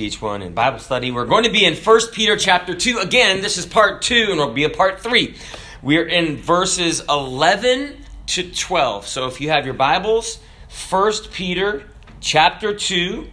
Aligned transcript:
teach 0.00 0.22
one 0.22 0.40
in 0.40 0.54
Bible 0.54 0.78
study. 0.78 1.10
We're 1.10 1.26
going 1.26 1.44
to 1.44 1.50
be 1.50 1.66
in 1.66 1.76
1 1.76 2.00
Peter 2.12 2.34
chapter 2.34 2.74
2. 2.74 3.00
Again, 3.00 3.42
this 3.42 3.58
is 3.58 3.66
part 3.66 4.00
2 4.00 4.14
and 4.14 4.40
it'll 4.40 4.50
be 4.50 4.64
a 4.64 4.70
part 4.70 5.00
3. 5.00 5.34
We're 5.82 6.06
in 6.06 6.38
verses 6.38 7.02
11 7.06 7.98
to 8.28 8.50
12. 8.50 9.06
So 9.06 9.26
if 9.26 9.42
you 9.42 9.50
have 9.50 9.66
your 9.66 9.74
Bibles, 9.74 10.38
1 10.88 11.12
Peter 11.32 11.84
chapter 12.18 12.74
2 12.74 13.28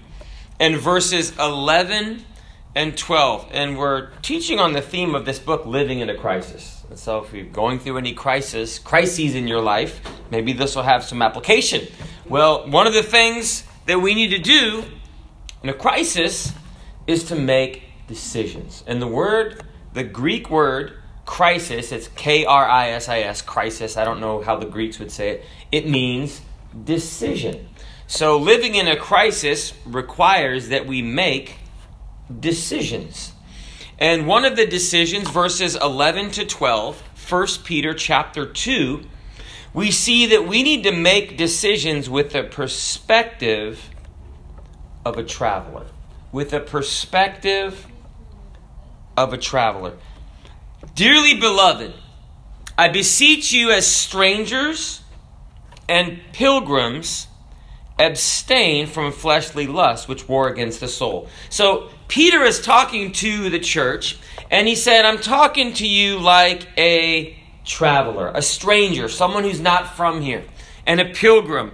and 0.59 0.75
verses 0.75 1.31
11 1.39 2.25
and 2.75 2.97
12. 2.97 3.47
And 3.51 3.77
we're 3.77 4.09
teaching 4.21 4.59
on 4.59 4.73
the 4.73 4.81
theme 4.81 5.15
of 5.15 5.23
this 5.23 5.39
book, 5.39 5.65
Living 5.65 6.01
in 6.01 6.09
a 6.09 6.17
Crisis. 6.17 6.83
And 6.89 6.99
so 6.99 7.23
if 7.23 7.33
you're 7.33 7.45
going 7.45 7.79
through 7.79 7.97
any 7.97 8.11
crisis, 8.11 8.77
crises 8.77 9.35
in 9.35 9.47
your 9.47 9.61
life, 9.61 10.01
maybe 10.31 10.51
this 10.51 10.75
will 10.75 10.83
have 10.83 11.05
some 11.05 11.21
application. 11.21 11.87
Well, 12.27 12.69
one 12.69 12.87
of 12.87 12.93
the 12.93 13.03
things 13.03 13.63
that 13.85 14.01
we 14.01 14.13
need 14.13 14.31
to 14.31 14.39
do 14.39 14.83
in 15.63 15.69
a 15.69 15.73
crisis 15.73 16.53
is 17.07 17.23
to 17.25 17.35
make 17.35 17.83
decisions. 18.07 18.83
And 18.85 19.01
the 19.01 19.07
word, 19.07 19.63
the 19.93 20.03
Greek 20.03 20.49
word 20.49 20.93
crisis, 21.25 21.91
it's 21.91 22.07
K 22.09 22.45
R 22.45 22.67
I 22.67 22.89
S 22.89 23.09
I 23.09 23.19
S, 23.19 23.41
crisis. 23.41 23.97
I 23.97 24.05
don't 24.05 24.19
know 24.19 24.41
how 24.41 24.57
the 24.57 24.65
Greeks 24.65 24.99
would 24.99 25.11
say 25.11 25.29
it. 25.29 25.45
It 25.71 25.89
means 25.89 26.41
decision. 26.83 27.69
So 28.07 28.37
living 28.37 28.75
in 28.75 28.87
a 28.87 28.95
crisis 28.95 29.73
requires 29.85 30.69
that 30.69 30.85
we 30.85 31.01
make 31.01 31.57
decisions. 32.39 33.33
And 33.99 34.27
one 34.27 34.45
of 34.45 34.55
the 34.55 34.65
decisions, 34.65 35.29
verses 35.29 35.75
11 35.75 36.31
to 36.31 36.45
12, 36.45 37.01
1 37.29 37.47
Peter 37.63 37.93
chapter 37.93 38.45
2, 38.45 39.03
we 39.73 39.91
see 39.91 40.27
that 40.27 40.47
we 40.47 40.63
need 40.63 40.83
to 40.83 40.91
make 40.91 41.37
decisions 41.37 42.09
with 42.09 42.31
the 42.31 42.43
perspective 42.43 43.89
of 45.03 45.17
a 45.17 45.23
traveler, 45.23 45.87
with 46.31 46.53
a 46.53 46.59
perspective 46.59 47.87
of 49.15 49.33
a 49.33 49.37
traveler. 49.37 49.93
Dearly 50.95 51.39
beloved, 51.39 51.93
I 52.77 52.89
beseech 52.89 53.51
you 53.51 53.71
as 53.71 53.87
strangers 53.87 55.01
and 55.89 56.19
pilgrims 56.33 57.27
abstain 57.99 58.85
from 58.85 59.11
fleshly 59.11 59.65
lust 59.65 60.07
which 60.07 60.27
war 60.27 60.47
against 60.47 60.79
the 60.79 60.87
soul. 60.87 61.27
So 61.49 61.89
Peter 62.07 62.43
is 62.43 62.61
talking 62.61 63.11
to 63.13 63.49
the 63.49 63.59
church 63.59 64.19
and 64.51 64.67
he 64.67 64.75
said, 64.75 65.05
I'm 65.05 65.17
talking 65.17 65.73
to 65.73 65.87
you 65.87 66.19
like 66.19 66.67
a 66.77 67.37
traveler, 67.65 68.31
a 68.33 68.41
stranger, 68.41 69.09
someone 69.09 69.43
who's 69.43 69.59
not 69.59 69.95
from 69.95 70.21
here, 70.21 70.43
and 70.85 71.01
a 71.01 71.05
pilgrim, 71.05 71.71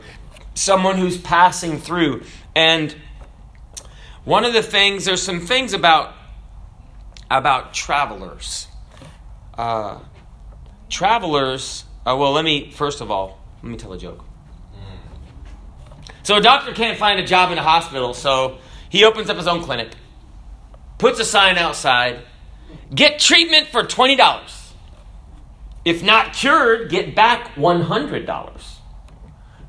someone 0.55 0.97
who's 0.97 1.17
passing 1.17 1.77
through. 1.77 2.23
And 2.55 2.95
one 4.25 4.45
of 4.45 4.53
the 4.53 4.63
things, 4.63 5.05
there's 5.05 5.21
some 5.21 5.39
things 5.39 5.73
about 5.73 6.13
about 7.29 7.73
travelers. 7.73 8.67
Uh, 9.57 9.99
travelers. 10.89 11.83
Uh, 12.05 12.15
well, 12.17 12.31
let 12.31 12.45
me 12.45 12.71
first 12.71 13.01
of 13.01 13.09
all 13.11 13.39
let 13.61 13.71
me 13.71 13.77
tell 13.77 13.93
a 13.93 13.97
joke. 13.97 14.23
So 16.23 16.37
a 16.37 16.41
doctor 16.41 16.71
can't 16.73 16.97
find 16.97 17.19
a 17.19 17.25
job 17.25 17.51
in 17.51 17.57
a 17.57 17.63
hospital, 17.63 18.13
so 18.13 18.59
he 18.89 19.03
opens 19.03 19.29
up 19.29 19.35
his 19.35 19.47
own 19.47 19.61
clinic, 19.61 19.91
puts 20.97 21.19
a 21.19 21.25
sign 21.25 21.57
outside, 21.57 22.21
get 22.93 23.19
treatment 23.19 23.67
for 23.67 23.83
twenty 23.83 24.15
dollars. 24.15 24.73
If 25.83 26.01
not 26.01 26.31
cured, 26.33 26.89
get 26.89 27.13
back 27.13 27.57
one 27.57 27.81
hundred 27.81 28.25
dollars. 28.25 28.77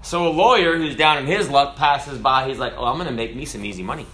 So 0.02 0.28
a 0.28 0.30
lawyer 0.30 0.76
who's 0.76 0.94
down 0.94 1.18
in 1.18 1.26
his 1.26 1.48
luck 1.48 1.76
passes 1.76 2.18
by. 2.18 2.48
He's 2.48 2.58
like, 2.58 2.74
"Oh, 2.76 2.84
I'm 2.84 2.96
going 2.96 3.08
to 3.08 3.12
make 3.14 3.34
me 3.34 3.46
some 3.46 3.64
easy 3.64 3.82
money." 3.82 4.06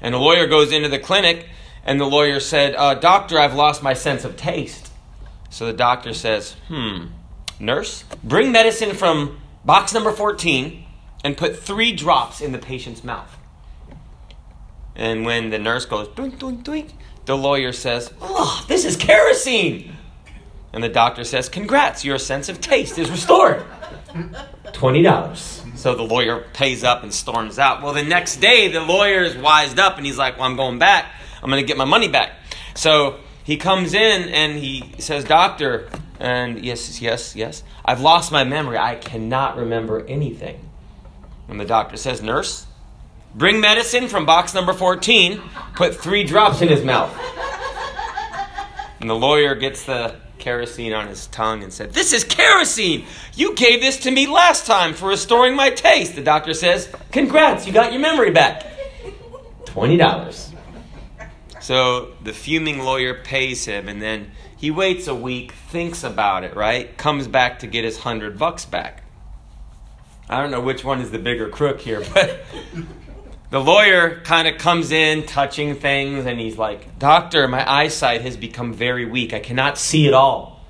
And 0.00 0.14
the 0.14 0.18
lawyer 0.18 0.46
goes 0.46 0.72
into 0.72 0.88
the 0.88 0.98
clinic, 0.98 1.48
and 1.84 2.00
the 2.00 2.06
lawyer 2.06 2.40
said, 2.40 2.74
uh, 2.76 2.94
Doctor, 2.94 3.38
I've 3.38 3.54
lost 3.54 3.82
my 3.82 3.94
sense 3.94 4.24
of 4.24 4.36
taste. 4.36 4.90
So 5.50 5.66
the 5.66 5.72
doctor 5.72 6.12
says, 6.14 6.54
Hmm, 6.68 7.06
nurse, 7.58 8.04
bring 8.22 8.52
medicine 8.52 8.94
from 8.94 9.40
box 9.64 9.92
number 9.92 10.12
14 10.12 10.84
and 11.24 11.36
put 11.36 11.58
three 11.58 11.92
drops 11.92 12.40
in 12.40 12.52
the 12.52 12.58
patient's 12.58 13.04
mouth. 13.04 13.36
And 14.94 15.24
when 15.24 15.50
the 15.50 15.58
nurse 15.58 15.84
goes, 15.86 16.08
doink, 16.08 16.38
doink, 16.38 16.62
doink, 16.62 16.92
the 17.26 17.36
lawyer 17.36 17.72
says, 17.72 18.12
Oh, 18.20 18.64
this 18.68 18.84
is 18.84 18.96
kerosene. 18.96 19.96
And 20.72 20.82
the 20.84 20.88
doctor 20.88 21.24
says, 21.24 21.48
Congrats, 21.48 22.04
your 22.04 22.18
sense 22.18 22.48
of 22.48 22.60
taste 22.60 22.98
is 22.98 23.10
restored. 23.10 23.64
$20. 24.64 25.59
So 25.80 25.94
the 25.94 26.02
lawyer 26.02 26.44
pays 26.52 26.84
up 26.84 27.02
and 27.02 27.12
storms 27.12 27.58
out. 27.58 27.82
Well, 27.82 27.94
the 27.94 28.02
next 28.02 28.36
day, 28.36 28.68
the 28.68 28.82
lawyer 28.82 29.22
is 29.22 29.34
wised 29.34 29.78
up 29.78 29.96
and 29.96 30.04
he's 30.04 30.18
like, 30.18 30.36
Well, 30.36 30.44
I'm 30.44 30.54
going 30.56 30.78
back. 30.78 31.06
I'm 31.42 31.48
going 31.48 31.62
to 31.62 31.66
get 31.66 31.78
my 31.78 31.86
money 31.86 32.08
back. 32.08 32.32
So 32.74 33.18
he 33.44 33.56
comes 33.56 33.94
in 33.94 34.28
and 34.28 34.58
he 34.58 34.92
says, 34.98 35.24
Doctor, 35.24 35.88
and 36.18 36.62
yes, 36.62 37.00
yes, 37.00 37.34
yes, 37.34 37.62
I've 37.82 38.02
lost 38.02 38.30
my 38.30 38.44
memory. 38.44 38.76
I 38.76 38.96
cannot 38.96 39.56
remember 39.56 40.04
anything. 40.06 40.60
And 41.48 41.58
the 41.58 41.64
doctor 41.64 41.96
says, 41.96 42.20
Nurse, 42.20 42.66
bring 43.34 43.58
medicine 43.60 44.08
from 44.08 44.26
box 44.26 44.52
number 44.52 44.74
14, 44.74 45.40
put 45.76 45.96
three 45.96 46.24
drops 46.24 46.60
in 46.60 46.68
his 46.68 46.84
mouth. 46.84 47.16
And 49.00 49.08
the 49.08 49.16
lawyer 49.16 49.54
gets 49.54 49.84
the 49.84 50.16
kerosene 50.40 50.92
on 50.92 51.06
his 51.06 51.26
tongue 51.28 51.62
and 51.62 51.72
said, 51.72 51.92
This 51.92 52.12
is 52.12 52.24
kerosene! 52.24 53.04
You 53.34 53.54
gave 53.54 53.80
this 53.80 53.98
to 54.00 54.10
me 54.10 54.26
last 54.26 54.66
time 54.66 54.94
for 54.94 55.08
restoring 55.08 55.54
my 55.54 55.70
taste. 55.70 56.16
The 56.16 56.22
doctor 56.22 56.54
says, 56.54 56.92
Congrats, 57.12 57.66
you 57.66 57.72
got 57.72 57.92
your 57.92 58.00
memory 58.00 58.30
back. 58.30 58.66
$20. 59.66 60.54
So 61.60 62.14
the 62.24 62.32
fuming 62.32 62.80
lawyer 62.80 63.14
pays 63.14 63.66
him, 63.66 63.88
and 63.88 64.00
then 64.02 64.32
he 64.56 64.70
waits 64.70 65.06
a 65.06 65.14
week, 65.14 65.52
thinks 65.52 66.02
about 66.02 66.42
it, 66.42 66.56
right? 66.56 66.96
Comes 66.96 67.28
back 67.28 67.60
to 67.60 67.66
get 67.66 67.84
his 67.84 67.98
hundred 67.98 68.38
bucks 68.38 68.64
back. 68.64 69.04
I 70.28 70.40
don't 70.40 70.50
know 70.50 70.60
which 70.60 70.84
one 70.84 71.00
is 71.00 71.10
the 71.10 71.18
bigger 71.18 71.48
crook 71.48 71.80
here, 71.80 72.02
but 72.14 72.40
the 73.50 73.60
lawyer 73.60 74.20
kind 74.20 74.46
of 74.46 74.58
comes 74.58 74.92
in, 74.92 75.26
touching 75.26 75.74
things, 75.74 76.24
and 76.24 76.38
he's 76.38 76.56
like, 76.56 76.98
Doctor, 76.98 77.48
my 77.48 77.68
eyesight 77.68 78.20
has 78.22 78.36
become 78.36 78.72
very 78.72 79.04
weak. 79.04 79.34
I 79.34 79.40
cannot 79.40 79.76
see 79.76 80.06
at 80.06 80.14
all. 80.14 80.64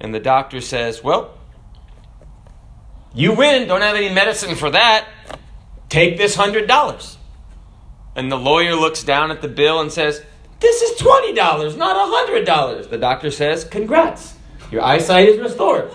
And 0.00 0.14
the 0.14 0.20
doctor 0.20 0.62
says, 0.62 1.04
Well, 1.04 1.36
you 3.14 3.34
win. 3.34 3.68
Don't 3.68 3.82
have 3.82 3.94
any 3.94 4.12
medicine 4.12 4.56
for 4.56 4.70
that. 4.70 5.06
Take 5.90 6.16
this 6.16 6.34
hundred 6.34 6.66
dollars. 6.66 7.18
And 8.16 8.32
the 8.32 8.38
lawyer 8.38 8.74
looks 8.74 9.02
down 9.02 9.30
at 9.30 9.42
the 9.42 9.48
bill 9.48 9.80
and 9.80 9.92
says, 9.92 10.22
This 10.60 10.82
is 10.82 10.98
$20, 11.00 11.76
not 11.76 12.28
$100. 12.28 12.88
The 12.88 12.98
doctor 12.98 13.30
says, 13.30 13.64
Congrats, 13.64 14.34
your 14.70 14.82
eyesight 14.82 15.28
is 15.28 15.38
restored. 15.40 15.90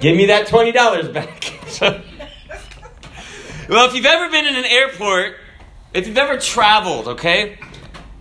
Give 0.00 0.16
me 0.16 0.26
that 0.26 0.48
$20 0.48 1.12
back. 1.12 1.52
well, 3.68 3.88
if 3.88 3.94
you've 3.94 4.04
ever 4.04 4.30
been 4.30 4.46
in 4.46 4.56
an 4.56 4.64
airport, 4.64 5.36
if 5.94 6.06
you've 6.06 6.18
ever 6.18 6.36
traveled, 6.38 7.08
okay, 7.08 7.58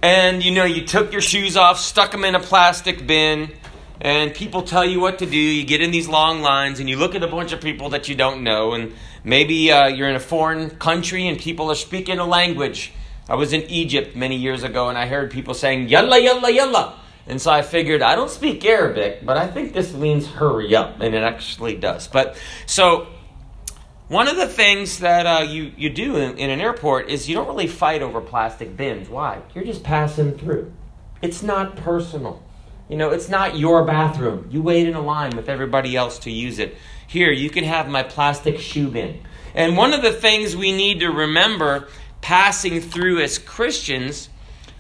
and 0.01 0.43
you 0.43 0.51
know, 0.51 0.63
you 0.63 0.85
took 0.85 1.11
your 1.11 1.21
shoes 1.21 1.57
off, 1.57 1.79
stuck 1.79 2.11
them 2.11 2.23
in 2.23 2.35
a 2.35 2.39
plastic 2.39 3.05
bin, 3.05 3.51
and 3.99 4.33
people 4.33 4.61
tell 4.61 4.85
you 4.85 4.99
what 4.99 5.19
to 5.19 5.25
do. 5.25 5.37
You 5.37 5.65
get 5.65 5.81
in 5.81 5.91
these 5.91 6.07
long 6.07 6.41
lines 6.41 6.79
and 6.79 6.89
you 6.89 6.97
look 6.97 7.15
at 7.15 7.23
a 7.23 7.27
bunch 7.27 7.51
of 7.51 7.61
people 7.61 7.89
that 7.89 8.07
you 8.07 8.15
don't 8.15 8.43
know, 8.43 8.73
and 8.73 8.93
maybe 9.23 9.71
uh, 9.71 9.87
you're 9.87 10.09
in 10.09 10.15
a 10.15 10.21
foreign 10.21 10.69
country 10.69 11.27
and 11.27 11.37
people 11.37 11.69
are 11.69 11.75
speaking 11.75 12.19
a 12.19 12.25
language 12.25 12.93
I 13.29 13.35
was 13.35 13.53
in 13.53 13.61
Egypt 13.63 14.15
many 14.15 14.35
years 14.35 14.63
ago 14.63 14.89
and 14.89 14.97
I 14.97 15.07
heard 15.07 15.31
people 15.31 15.53
saying, 15.53 15.87
Yalla, 15.87 16.19
yalla, 16.19 16.51
yalla. 16.51 16.99
And 17.25 17.41
so 17.41 17.51
I 17.51 17.61
figured, 17.61 18.01
I 18.01 18.15
don't 18.15 18.29
speak 18.29 18.65
Arabic, 18.65 19.25
but 19.25 19.37
I 19.37 19.47
think 19.47 19.73
this 19.73 19.93
means 19.93 20.27
hurry 20.27 20.75
up. 20.75 20.99
And 20.99 21.15
it 21.15 21.23
actually 21.23 21.77
does. 21.77 22.09
But 22.09 22.35
so 22.65 23.07
one 24.13 24.27
of 24.27 24.37
the 24.37 24.47
things 24.47 24.99
that 24.99 25.25
uh, 25.25 25.41
you, 25.41 25.71
you 25.75 25.89
do 25.89 26.17
in, 26.17 26.37
in 26.37 26.51
an 26.51 26.61
airport 26.61 27.09
is 27.09 27.27
you 27.27 27.33
don't 27.33 27.47
really 27.47 27.65
fight 27.65 28.03
over 28.03 28.21
plastic 28.21 28.77
bins. 28.77 29.09
Why? 29.09 29.41
You're 29.55 29.63
just 29.63 29.83
passing 29.83 30.37
through. 30.37 30.71
It's 31.23 31.41
not 31.41 31.75
personal. 31.75 32.43
You 32.87 32.97
know, 32.97 33.09
it's 33.09 33.27
not 33.27 33.57
your 33.57 33.83
bathroom. 33.85 34.47
You 34.51 34.61
wait 34.61 34.87
in 34.87 34.93
a 34.93 35.01
line 35.01 35.35
with 35.35 35.49
everybody 35.49 35.95
else 35.95 36.19
to 36.19 36.31
use 36.31 36.59
it. 36.59 36.77
Here, 37.07 37.31
you 37.31 37.49
can 37.49 37.63
have 37.63 37.89
my 37.89 38.03
plastic 38.03 38.59
shoe 38.59 38.89
bin. 38.89 39.19
And 39.55 39.75
one 39.75 39.93
of 39.93 40.03
the 40.03 40.11
things 40.11 40.55
we 40.55 40.71
need 40.71 40.99
to 40.99 41.09
remember 41.09 41.87
passing 42.21 42.81
through 42.81 43.19
as 43.19 43.39
Christians, 43.39 44.29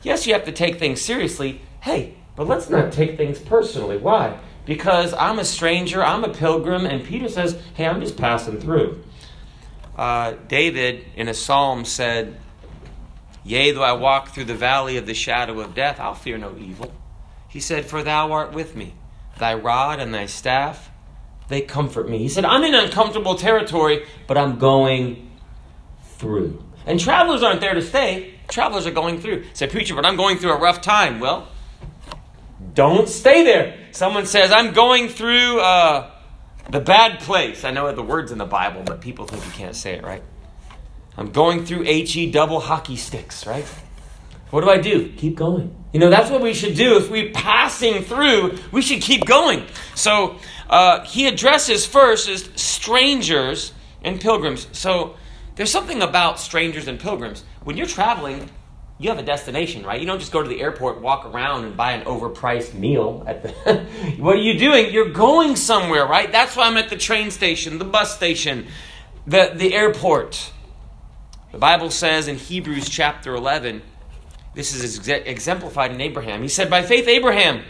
yes, 0.03 0.27
you 0.27 0.33
have 0.33 0.45
to 0.45 0.51
take 0.51 0.77
things 0.77 1.01
seriously. 1.01 1.59
Hey, 1.81 2.13
but 2.35 2.47
let's 2.47 2.69
not 2.69 2.91
take 2.91 3.17
things 3.17 3.39
personally. 3.39 3.97
Why? 3.97 4.37
Because 4.65 5.11
I'm 5.15 5.39
a 5.39 5.45
stranger, 5.45 6.03
I'm 6.03 6.23
a 6.23 6.29
pilgrim, 6.29 6.85
and 6.85 7.03
Peter 7.03 7.29
says, 7.29 7.59
hey, 7.73 7.87
I'm 7.87 7.99
just 7.99 8.15
passing 8.15 8.59
through. 8.59 9.03
Uh, 9.97 10.33
David 10.47 11.05
in 11.15 11.27
a 11.27 11.33
psalm 11.33 11.85
said, 11.85 12.37
Yea, 13.43 13.71
though 13.71 13.83
I 13.83 13.93
walk 13.93 14.29
through 14.29 14.45
the 14.45 14.55
valley 14.55 14.97
of 14.97 15.05
the 15.05 15.13
shadow 15.13 15.59
of 15.59 15.75
death, 15.75 15.99
I'll 15.99 16.15
fear 16.15 16.37
no 16.37 16.55
evil. 16.57 16.93
He 17.49 17.59
said, 17.59 17.85
For 17.85 18.03
thou 18.03 18.31
art 18.31 18.53
with 18.53 18.75
me. 18.75 18.95
Thy 19.37 19.53
rod 19.53 19.99
and 19.99 20.13
thy 20.13 20.27
staff, 20.27 20.91
they 21.49 21.61
comfort 21.61 22.07
me. 22.09 22.19
He 22.19 22.29
said, 22.29 22.45
I'm 22.45 22.63
in 22.63 22.73
uncomfortable 22.73 23.35
territory, 23.35 24.05
but 24.27 24.37
I'm 24.37 24.57
going 24.57 25.31
through. 26.17 26.63
And 26.85 26.99
travelers 26.99 27.43
aren't 27.43 27.61
there 27.61 27.73
to 27.73 27.81
stay, 27.81 28.33
Travelers 28.47 28.85
are 28.85 28.91
going 28.91 29.19
through. 29.19 29.45
Say, 29.53 29.67
preacher, 29.67 29.95
but 29.95 30.05
I'm 30.05 30.15
going 30.15 30.37
through 30.37 30.51
a 30.51 30.59
rough 30.59 30.81
time. 30.81 31.19
Well, 31.19 31.47
don't 32.73 33.07
stay 33.07 33.43
there. 33.43 33.77
Someone 33.91 34.25
says, 34.25 34.51
I'm 34.51 34.73
going 34.73 35.09
through 35.09 35.59
uh, 35.59 36.11
the 36.69 36.79
bad 36.79 37.19
place. 37.19 37.63
I 37.63 37.71
know 37.71 37.91
the 37.93 38.03
words 38.03 38.31
in 38.31 38.37
the 38.37 38.45
Bible, 38.45 38.83
but 38.85 39.01
people 39.01 39.25
think 39.25 39.45
you 39.45 39.51
can't 39.51 39.75
say 39.75 39.93
it, 39.93 40.03
right? 40.03 40.23
I'm 41.17 41.31
going 41.31 41.65
through 41.65 41.83
HE 41.83 42.31
double 42.31 42.59
hockey 42.59 42.95
sticks, 42.95 43.45
right? 43.45 43.65
What 44.49 44.61
do 44.61 44.69
I 44.69 44.77
do? 44.77 45.11
Keep 45.17 45.35
going. 45.35 45.75
You 45.93 45.99
know, 45.99 46.09
that's 46.09 46.29
what 46.29 46.41
we 46.41 46.53
should 46.53 46.75
do. 46.75 46.97
If 46.97 47.09
we're 47.09 47.31
passing 47.31 48.03
through, 48.03 48.57
we 48.71 48.81
should 48.81 49.01
keep 49.01 49.25
going. 49.25 49.65
So 49.95 50.37
uh, 50.69 51.03
he 51.05 51.27
addresses 51.27 51.85
first 51.85 52.27
as 52.29 52.49
strangers 52.55 53.73
and 54.03 54.19
pilgrims. 54.19 54.67
So 54.71 55.15
there's 55.55 55.71
something 55.71 56.01
about 56.01 56.39
strangers 56.39 56.87
and 56.87 56.99
pilgrims. 56.99 57.43
When 57.63 57.77
you're 57.77 57.87
traveling, 57.87 58.49
you 58.99 59.09
have 59.09 59.19
a 59.19 59.23
destination, 59.23 59.85
right? 59.85 59.99
You 59.99 60.05
don't 60.05 60.19
just 60.19 60.31
go 60.31 60.41
to 60.41 60.47
the 60.47 60.61
airport, 60.61 61.01
walk 61.01 61.25
around, 61.25 61.65
and 61.65 61.75
buy 61.75 61.93
an 61.93 62.05
overpriced 62.05 62.73
meal. 62.73 63.23
At 63.27 63.43
the 63.43 63.49
what 64.19 64.35
are 64.35 64.41
you 64.41 64.57
doing? 64.57 64.93
You're 64.93 65.11
going 65.11 65.55
somewhere, 65.55 66.05
right? 66.05 66.31
That's 66.31 66.55
why 66.55 66.67
I'm 66.67 66.77
at 66.77 66.89
the 66.89 66.97
train 66.97 67.31
station, 67.31 67.79
the 67.79 67.85
bus 67.85 68.15
station, 68.15 68.67
the, 69.25 69.51
the 69.55 69.73
airport. 69.73 70.51
The 71.51 71.57
Bible 71.57 71.91
says 71.91 72.27
in 72.27 72.37
Hebrews 72.37 72.89
chapter 72.89 73.35
11, 73.35 73.81
this 74.55 74.75
is 74.75 75.07
exemplified 75.07 75.91
in 75.91 75.99
Abraham. 75.99 76.41
He 76.41 76.47
said, 76.47 76.69
By 76.69 76.83
faith, 76.83 77.07
Abraham, 77.07 77.63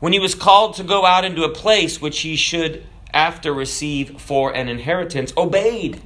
when 0.00 0.12
he 0.12 0.18
was 0.18 0.34
called 0.34 0.74
to 0.76 0.82
go 0.82 1.04
out 1.04 1.24
into 1.24 1.44
a 1.44 1.48
place 1.48 2.00
which 2.00 2.20
he 2.20 2.36
should 2.36 2.84
after 3.12 3.52
receive 3.52 4.20
for 4.20 4.54
an 4.54 4.68
inheritance, 4.68 5.32
obeyed. 5.36 6.00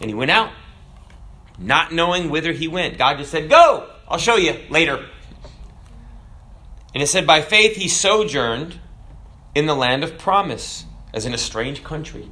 And 0.00 0.10
he 0.10 0.14
went 0.14 0.30
out, 0.30 0.50
not 1.58 1.92
knowing 1.92 2.30
whither 2.30 2.52
he 2.52 2.68
went. 2.68 2.98
God 2.98 3.18
just 3.18 3.30
said, 3.30 3.50
Go, 3.50 3.88
I'll 4.08 4.18
show 4.18 4.36
you 4.36 4.58
later. 4.70 5.04
And 6.94 7.02
it 7.02 7.08
said, 7.08 7.26
By 7.26 7.42
faith 7.42 7.76
he 7.76 7.88
sojourned 7.88 8.78
in 9.54 9.66
the 9.66 9.74
land 9.74 10.04
of 10.04 10.18
promise, 10.18 10.84
as 11.12 11.26
in 11.26 11.34
a 11.34 11.38
strange 11.38 11.82
country, 11.82 12.30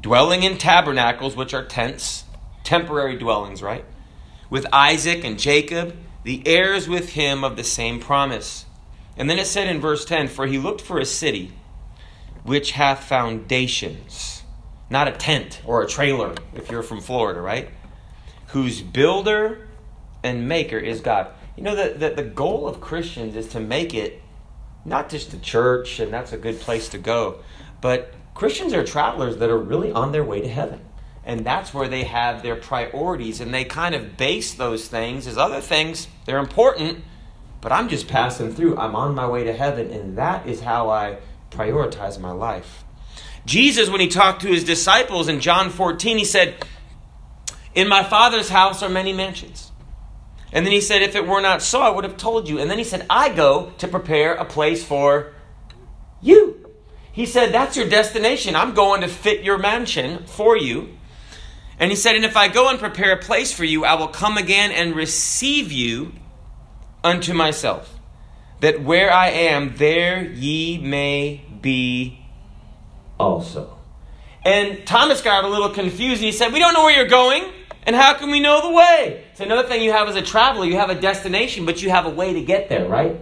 dwelling 0.00 0.42
in 0.42 0.56
tabernacles, 0.56 1.36
which 1.36 1.52
are 1.52 1.64
tents 1.64 2.24
temporary 2.68 3.16
dwellings, 3.16 3.62
right? 3.62 3.84
With 4.50 4.66
Isaac 4.72 5.24
and 5.24 5.38
Jacob, 5.38 5.96
the 6.24 6.42
heirs 6.46 6.86
with 6.86 7.10
him 7.10 7.42
of 7.42 7.56
the 7.56 7.64
same 7.64 7.98
promise. 7.98 8.66
And 9.16 9.28
then 9.28 9.38
it 9.38 9.46
said 9.46 9.68
in 9.68 9.80
verse 9.80 10.04
10 10.04 10.28
For 10.28 10.46
he 10.46 10.58
looked 10.58 10.82
for 10.82 10.98
a 10.98 11.06
city 11.06 11.52
which 12.42 12.72
hath 12.72 13.04
foundations, 13.04 14.42
not 14.90 15.08
a 15.08 15.12
tent 15.12 15.62
or 15.64 15.82
a 15.82 15.86
trailer, 15.86 16.34
if 16.54 16.70
you're 16.70 16.82
from 16.82 17.00
Florida, 17.00 17.40
right? 17.40 17.70
Whose 18.48 18.80
builder 18.80 19.66
and 20.22 20.48
maker 20.48 20.78
is 20.78 21.00
God. 21.00 21.28
You 21.56 21.62
know, 21.62 21.74
that 21.74 22.00
the, 22.00 22.10
the 22.10 22.22
goal 22.22 22.68
of 22.68 22.80
Christians 22.80 23.36
is 23.36 23.48
to 23.48 23.60
make 23.60 23.94
it 23.94 24.22
not 24.84 25.08
just 25.08 25.30
the 25.30 25.38
church, 25.38 25.98
and 25.98 26.12
that's 26.12 26.32
a 26.32 26.38
good 26.38 26.60
place 26.60 26.88
to 26.90 26.98
go, 26.98 27.40
but 27.80 28.14
Christians 28.34 28.72
are 28.72 28.84
travelers 28.84 29.36
that 29.38 29.50
are 29.50 29.58
really 29.58 29.92
on 29.92 30.12
their 30.12 30.24
way 30.24 30.40
to 30.40 30.48
heaven. 30.48 30.80
And 31.24 31.44
that's 31.44 31.74
where 31.74 31.88
they 31.88 32.04
have 32.04 32.42
their 32.42 32.56
priorities 32.56 33.40
and 33.40 33.52
they 33.52 33.64
kind 33.64 33.94
of 33.94 34.16
base 34.16 34.54
those 34.54 34.88
things 34.88 35.26
as 35.26 35.36
other 35.36 35.60
things. 35.60 36.08
They're 36.24 36.38
important 36.38 37.04
but 37.60 37.72
i'm 37.72 37.88
just 37.88 38.08
passing 38.08 38.54
through. 38.54 38.76
I'm 38.78 38.94
on 38.94 39.14
my 39.14 39.26
way 39.26 39.44
to 39.44 39.52
heaven 39.52 39.90
and 39.90 40.18
that 40.18 40.46
is 40.46 40.60
how 40.60 40.90
i 40.90 41.18
prioritize 41.50 42.18
my 42.20 42.30
life. 42.30 42.84
Jesus 43.44 43.88
when 43.88 44.00
he 44.00 44.08
talked 44.08 44.42
to 44.42 44.48
his 44.48 44.64
disciples 44.64 45.28
in 45.28 45.40
john 45.40 45.70
14 45.70 46.18
he 46.18 46.24
said 46.24 46.64
in 47.78 47.88
my 47.88 48.02
father's 48.02 48.48
house 48.48 48.82
are 48.82 48.88
many 48.88 49.12
mansions. 49.12 49.70
And 50.52 50.66
then 50.66 50.72
he 50.72 50.80
said 50.80 51.00
if 51.02 51.14
it 51.14 51.28
were 51.28 51.40
not 51.40 51.62
so 51.62 51.80
i 51.80 51.88
would 51.88 52.02
have 52.02 52.16
told 52.16 52.48
you. 52.48 52.58
And 52.58 52.68
then 52.68 52.78
he 52.78 52.84
said 52.84 53.06
i 53.08 53.28
go 53.28 53.72
to 53.78 53.86
prepare 53.86 54.34
a 54.34 54.44
place 54.44 54.84
for 54.84 55.32
you. 56.20 56.74
He 57.12 57.24
said 57.24 57.52
that's 57.52 57.76
your 57.76 57.88
destination. 57.88 58.56
I'm 58.56 58.74
going 58.74 59.02
to 59.02 59.08
fit 59.08 59.44
your 59.44 59.58
mansion 59.58 60.24
for 60.26 60.56
you. 60.56 60.98
And 61.78 61.92
he 61.92 61.96
said, 61.96 62.16
And 62.16 62.24
if 62.24 62.36
I 62.36 62.48
go 62.48 62.68
and 62.68 62.80
prepare 62.80 63.12
a 63.12 63.16
place 63.16 63.52
for 63.52 63.64
you, 63.64 63.84
I 63.84 63.94
will 63.94 64.08
come 64.08 64.36
again 64.36 64.72
and 64.72 64.96
receive 64.96 65.70
you 65.70 66.12
unto 67.04 67.32
myself, 67.32 67.96
that 68.58 68.82
where 68.82 69.12
I 69.12 69.28
am, 69.28 69.76
there 69.76 70.24
ye 70.24 70.78
may 70.78 71.44
be 71.60 72.26
also. 73.20 73.78
And 74.44 74.84
Thomas 74.84 75.20
got 75.20 75.44
a 75.44 75.48
little 75.48 75.70
confused 75.70 76.20
and 76.20 76.26
he 76.26 76.32
said, 76.32 76.52
We 76.52 76.58
don't 76.58 76.74
know 76.74 76.82
where 76.82 76.96
you're 76.96 77.06
going, 77.06 77.44
and 77.84 77.96
how 77.96 78.14
can 78.14 78.30
we 78.30 78.40
know 78.40 78.62
the 78.62 78.74
way? 78.74 79.24
It's 79.30 79.40
another 79.40 79.66
thing 79.66 79.82
you 79.82 79.92
have 79.92 80.08
as 80.08 80.16
a 80.16 80.22
traveler, 80.22 80.66
you 80.66 80.76
have 80.76 80.90
a 80.90 81.00
destination, 81.00 81.66
but 81.66 81.82
you 81.82 81.90
have 81.90 82.06
a 82.06 82.10
way 82.10 82.34
to 82.34 82.42
get 82.42 82.68
there, 82.68 82.88
right? 82.88 83.16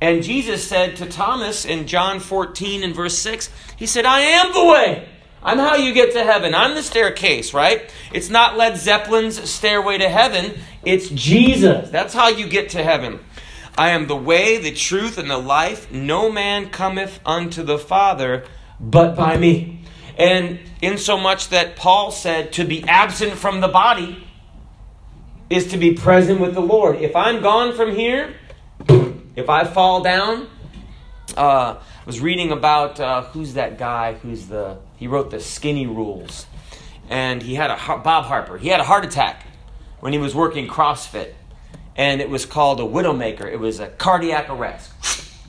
And 0.00 0.22
Jesus 0.22 0.66
said 0.66 0.96
to 0.96 1.06
Thomas 1.06 1.64
in 1.64 1.86
John 1.86 2.20
14 2.20 2.82
and 2.82 2.94
verse 2.94 3.18
6, 3.18 3.50
He 3.76 3.86
said, 3.86 4.04
I 4.04 4.20
am 4.20 4.52
the 4.52 4.64
way. 4.64 5.08
I'm 5.42 5.58
how 5.58 5.76
you 5.76 5.94
get 5.94 6.12
to 6.12 6.24
heaven. 6.24 6.54
I'm 6.54 6.74
the 6.74 6.82
staircase, 6.82 7.54
right? 7.54 7.92
It's 8.12 8.28
not 8.28 8.56
Led 8.56 8.76
Zeppelin's 8.76 9.48
stairway 9.48 9.98
to 9.98 10.08
heaven. 10.08 10.58
It's 10.84 11.08
Jesus. 11.08 11.90
That's 11.90 12.14
how 12.14 12.28
you 12.28 12.48
get 12.48 12.70
to 12.70 12.82
heaven. 12.82 13.20
I 13.76 13.90
am 13.90 14.08
the 14.08 14.16
way, 14.16 14.58
the 14.58 14.72
truth, 14.72 15.18
and 15.18 15.30
the 15.30 15.38
life. 15.38 15.92
No 15.92 16.30
man 16.30 16.70
cometh 16.70 17.20
unto 17.24 17.62
the 17.62 17.78
Father 17.78 18.44
but 18.80 19.16
by 19.16 19.36
me. 19.36 19.77
And 20.18 20.58
in 20.82 20.98
so 20.98 21.16
much 21.16 21.50
that 21.50 21.76
Paul 21.76 22.10
said 22.10 22.52
to 22.54 22.64
be 22.64 22.82
absent 22.82 23.34
from 23.34 23.60
the 23.60 23.68
body 23.68 24.26
is 25.48 25.68
to 25.68 25.78
be 25.78 25.94
present 25.94 26.40
with 26.40 26.54
the 26.54 26.60
Lord. 26.60 26.96
If 26.96 27.14
I'm 27.14 27.40
gone 27.40 27.74
from 27.74 27.94
here, 27.94 28.34
if 29.36 29.48
I 29.48 29.64
fall 29.64 30.02
down, 30.02 30.48
uh, 31.36 31.76
I 31.78 32.04
was 32.04 32.20
reading 32.20 32.50
about 32.50 32.98
uh, 32.98 33.22
who's 33.22 33.54
that 33.54 33.78
guy 33.78 34.14
who's 34.14 34.48
the 34.48 34.78
he 34.96 35.06
wrote 35.06 35.30
the 35.30 35.38
Skinny 35.38 35.86
Rules, 35.86 36.46
and 37.08 37.40
he 37.40 37.54
had 37.54 37.70
a 37.70 37.76
Bob 37.76 38.24
Harper. 38.24 38.58
He 38.58 38.68
had 38.68 38.80
a 38.80 38.84
heart 38.84 39.04
attack 39.04 39.46
when 40.00 40.12
he 40.12 40.18
was 40.18 40.34
working 40.34 40.66
CrossFit, 40.66 41.34
and 41.96 42.20
it 42.20 42.28
was 42.28 42.44
called 42.44 42.80
a 42.80 42.84
widowmaker. 42.84 43.50
It 43.50 43.60
was 43.60 43.78
a 43.78 43.86
cardiac 43.86 44.50
arrest. 44.50 44.90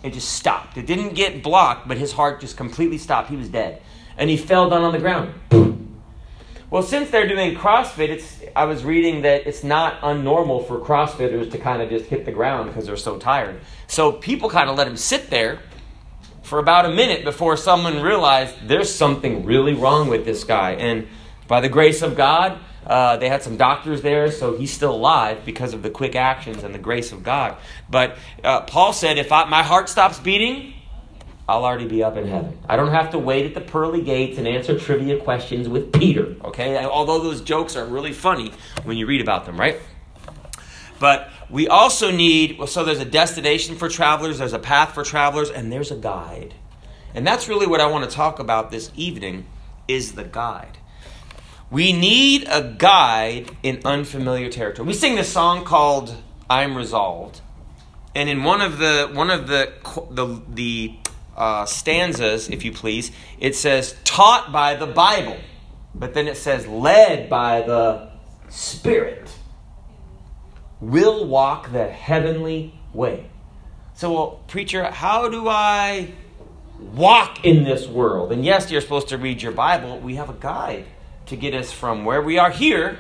It 0.04 0.14
just 0.14 0.32
stopped. 0.32 0.78
It 0.78 0.86
didn't 0.86 1.16
get 1.16 1.42
blocked, 1.42 1.88
but 1.88 1.98
his 1.98 2.12
heart 2.14 2.40
just 2.40 2.56
completely 2.56 2.98
stopped. 2.98 3.30
He 3.30 3.36
was 3.36 3.50
dead, 3.50 3.82
and 4.20 4.30
he 4.30 4.38
fell 4.38 4.70
down 4.70 4.84
on 4.84 4.92
the 4.92 5.00
ground. 5.00 5.34
Well, 6.70 6.84
since 6.84 7.10
they're 7.10 7.28
doing 7.28 7.56
CrossFit, 7.56 8.10
it's 8.10 8.42
I 8.56 8.66
was 8.66 8.84
reading 8.84 9.24
that 9.24 9.48
it's 9.48 9.64
not 9.64 10.00
unnormal 10.02 10.68
for 10.68 10.80
CrossFitters 10.80 11.50
to 11.52 11.58
kind 11.58 11.82
of 11.82 11.90
just 11.90 12.06
hit 12.06 12.26
the 12.26 12.32
ground 12.32 12.70
because 12.70 12.86
they're 12.86 12.98
so 12.98 13.18
tired. 13.18 13.60
So 13.88 14.12
people 14.12 14.50
kind 14.50 14.70
of 14.70 14.78
let 14.78 14.88
him 14.88 14.98
sit 14.98 15.32
there 15.32 15.60
for 16.44 16.60
about 16.60 16.86
a 16.86 16.90
minute 16.90 17.24
before 17.24 17.58
someone 17.58 18.02
realized 18.02 18.56
there's 18.68 18.94
something 18.94 19.46
really 19.46 19.74
wrong 19.74 20.10
with 20.10 20.26
this 20.26 20.44
guy. 20.44 20.74
And 20.74 21.08
by 21.48 21.62
the 21.62 21.70
grace 21.70 22.04
of 22.04 22.16
God, 22.16 22.60
uh, 22.86 23.18
they 23.18 23.30
had 23.30 23.42
some 23.42 23.58
doctors 23.58 24.02
there, 24.04 24.32
so 24.32 24.56
he's 24.56 24.72
still 24.72 24.94
alive 24.94 25.46
because 25.46 25.74
of 25.74 25.82
the 25.82 25.90
quick 25.90 26.16
actions 26.16 26.64
and 26.64 26.74
the 26.74 26.80
grace 26.80 27.12
of 27.12 27.24
God. 27.24 27.58
But 27.90 28.18
uh, 28.44 28.62
Paul 28.62 28.94
said, 28.94 29.18
if 29.18 29.32
I, 29.32 29.46
my 29.46 29.64
heart 29.64 29.90
stops 29.90 30.20
beating, 30.20 30.74
I'll 31.50 31.66
already 31.66 31.88
be 31.88 32.04
up 32.04 32.16
in 32.16 32.28
heaven. 32.28 32.56
I 32.70 32.76
don't 32.76 32.92
have 32.92 33.10
to 33.12 33.18
wait 33.18 33.48
at 33.48 33.56
the 33.56 33.62
pearly 33.62 34.04
gates 34.04 34.38
and 34.38 34.48
answer 34.48 34.78
trivia 34.78 35.20
questions 35.20 35.68
with 35.68 35.92
Peter, 35.92 36.36
okay? 36.46 36.78
Although 36.86 37.20
those 37.20 37.42
jokes 37.42 37.76
are 37.76 37.86
really 37.86 38.14
funny 38.14 38.54
when 38.84 38.98
you 38.98 39.08
read 39.08 39.20
about 39.20 39.48
them, 39.48 39.60
right? 39.60 39.78
But 41.00 41.32
we 41.50 41.68
also 41.68 42.12
need, 42.12 42.60
well, 42.60 42.68
so 42.68 42.84
there's 42.84 43.00
a 43.00 43.06
destination 43.06 43.76
for 43.76 43.90
travelers, 43.90 44.38
there's 44.38 44.54
a 44.54 44.60
path 44.60 44.94
for 44.94 45.04
travelers, 45.04 45.50
and 45.50 45.72
there's 45.72 45.90
a 45.90 45.96
guide. 45.96 46.54
And 47.16 47.26
that's 47.26 47.48
really 47.48 47.66
what 47.66 47.82
I 47.82 47.88
want 47.88 48.08
to 48.08 48.16
talk 48.16 48.38
about 48.38 48.70
this 48.70 48.92
evening 48.96 49.48
is 49.88 50.12
the 50.12 50.26
guide. 50.26 50.78
We 51.72 51.94
need 51.94 52.48
a 52.48 52.76
guide 52.78 53.50
in 53.64 53.82
unfamiliar 53.86 54.50
territory. 54.50 54.88
We 54.88 54.94
sing 54.94 55.16
this 55.16 55.32
song 55.32 55.66
called 55.66 56.16
"I'm 56.50 56.76
Resolved," 56.76 57.42
and 58.14 58.28
in 58.30 58.44
one 58.44 58.62
of 58.62 58.80
the 58.80 59.10
one 59.14 59.30
of 59.30 59.48
the 59.48 59.74
the, 60.10 60.42
the 60.48 60.98
uh, 61.40 61.66
stanzas, 61.66 62.50
if 62.50 62.64
you 62.64 62.72
please, 62.72 63.12
it 63.40 63.56
says 63.56 63.96
"taught 64.04 64.52
by 64.52 64.76
the 64.76 64.88
Bible," 64.88 65.38
but 65.96 66.14
then 66.14 66.28
it 66.28 66.38
says 66.38 66.68
"led 66.68 67.30
by 67.30 67.62
the 67.62 68.12
Spirit." 68.50 69.32
will 70.80 71.26
walk 71.26 71.72
the 71.72 71.88
heavenly 71.88 72.74
way. 72.94 73.30
So, 73.96 74.14
well, 74.14 74.44
preacher, 74.48 74.86
how 74.86 75.28
do 75.28 75.48
I 75.50 76.14
walk 76.80 77.44
in 77.44 77.64
this 77.64 77.88
world? 77.88 78.32
And 78.32 78.46
yes, 78.46 78.72
you're 78.72 78.82
supposed 78.82 79.10
to 79.10 79.18
read 79.18 79.42
your 79.42 79.52
Bible. 79.52 80.00
We 80.00 80.16
have 80.16 80.30
a 80.30 80.34
guide 80.34 80.86
to 81.26 81.36
get 81.36 81.54
us 81.54 81.72
from 81.72 82.06
where 82.06 82.22
we 82.22 82.38
are 82.38 82.50
here 82.50 82.98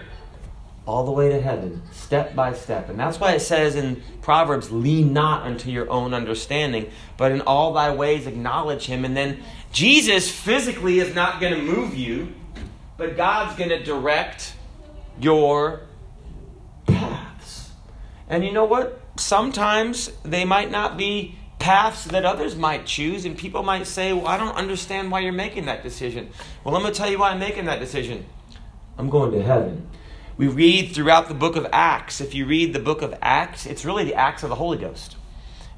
all 0.85 1.05
the 1.05 1.11
way 1.11 1.29
to 1.29 1.39
heaven, 1.39 1.81
step 1.91 2.35
by 2.35 2.53
step. 2.53 2.89
And 2.89 2.99
that's 2.99 3.19
why 3.19 3.33
it 3.33 3.41
says 3.41 3.75
in 3.75 4.01
Proverbs, 4.21 4.71
lean 4.71 5.13
not 5.13 5.43
unto 5.43 5.69
your 5.69 5.89
own 5.89 6.13
understanding, 6.13 6.89
but 7.17 7.31
in 7.31 7.41
all 7.41 7.73
thy 7.73 7.93
ways 7.93 8.25
acknowledge 8.25 8.85
him. 8.85 9.05
And 9.05 9.15
then 9.15 9.43
Jesus 9.71 10.31
physically 10.31 10.99
is 10.99 11.13
not 11.13 11.39
going 11.39 11.53
to 11.53 11.61
move 11.61 11.95
you, 11.95 12.33
but 12.97 13.15
God's 13.15 13.55
going 13.55 13.69
to 13.69 13.83
direct 13.83 14.53
your 15.19 15.81
paths. 16.87 17.71
And 18.27 18.43
you 18.43 18.51
know 18.51 18.65
what? 18.65 18.99
Sometimes 19.17 20.11
they 20.23 20.45
might 20.45 20.71
not 20.71 20.97
be 20.97 21.35
paths 21.59 22.05
that 22.05 22.25
others 22.25 22.55
might 22.55 22.85
choose, 22.85 23.25
and 23.25 23.37
people 23.37 23.63
might 23.63 23.85
say, 23.85 24.13
Well, 24.13 24.27
I 24.27 24.37
don't 24.37 24.55
understand 24.55 25.11
why 25.11 25.19
you're 25.19 25.31
making 25.33 25.65
that 25.65 25.83
decision. 25.83 26.29
Well, 26.63 26.75
I'm 26.75 26.81
going 26.81 26.93
to 26.93 26.97
tell 26.97 27.09
you 27.09 27.19
why 27.19 27.31
I'm 27.31 27.39
making 27.39 27.65
that 27.65 27.79
decision. 27.79 28.25
I'm 28.97 29.09
going 29.09 29.31
to 29.33 29.43
heaven. 29.43 29.87
We 30.39 30.47
read 30.47 30.95
throughout 30.95 31.27
the 31.27 31.33
book 31.33 31.57
of 31.57 31.67
Acts. 31.73 32.21
If 32.21 32.33
you 32.33 32.45
read 32.45 32.71
the 32.71 32.79
book 32.79 33.01
of 33.01 33.13
Acts, 33.21 33.65
it's 33.65 33.83
really 33.83 34.05
the 34.05 34.13
Acts 34.13 34.41
of 34.41 34.47
the 34.47 34.55
Holy 34.55 34.77
Ghost. 34.77 35.17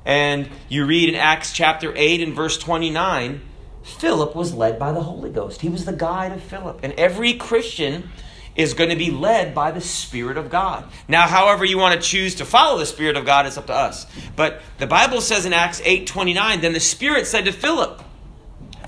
And 0.05 0.49
you 0.69 0.85
read 0.85 1.09
in 1.09 1.15
Acts 1.15 1.51
chapter 1.51 1.91
8 1.95 2.21
and 2.21 2.35
verse 2.35 2.59
29, 2.59 3.41
Philip 3.81 4.35
was 4.35 4.53
led 4.53 4.77
by 4.77 4.91
the 4.91 5.01
Holy 5.01 5.31
Ghost. 5.31 5.61
He 5.61 5.69
was 5.69 5.85
the 5.85 5.93
guide 5.93 6.31
of 6.31 6.43
Philip. 6.43 6.81
And 6.83 6.93
every 6.93 7.33
Christian 7.33 8.11
is 8.55 8.75
going 8.75 8.91
to 8.91 8.95
be 8.95 9.09
led 9.09 9.55
by 9.55 9.71
the 9.71 9.81
Spirit 9.81 10.37
of 10.37 10.51
God. 10.51 10.87
Now, 11.07 11.27
however 11.27 11.65
you 11.65 11.79
want 11.79 11.99
to 11.99 12.07
choose 12.07 12.35
to 12.35 12.45
follow 12.45 12.77
the 12.77 12.85
Spirit 12.85 13.17
of 13.17 13.25
God, 13.25 13.47
it's 13.47 13.57
up 13.57 13.65
to 13.65 13.73
us. 13.73 14.05
But 14.35 14.61
the 14.77 14.85
Bible 14.85 15.21
says 15.21 15.47
in 15.47 15.53
Acts 15.53 15.81
8 15.83 16.05
29, 16.05 16.61
then 16.61 16.73
the 16.73 16.79
Spirit 16.79 17.25
said 17.25 17.45
to 17.45 17.51
Philip, 17.51 18.03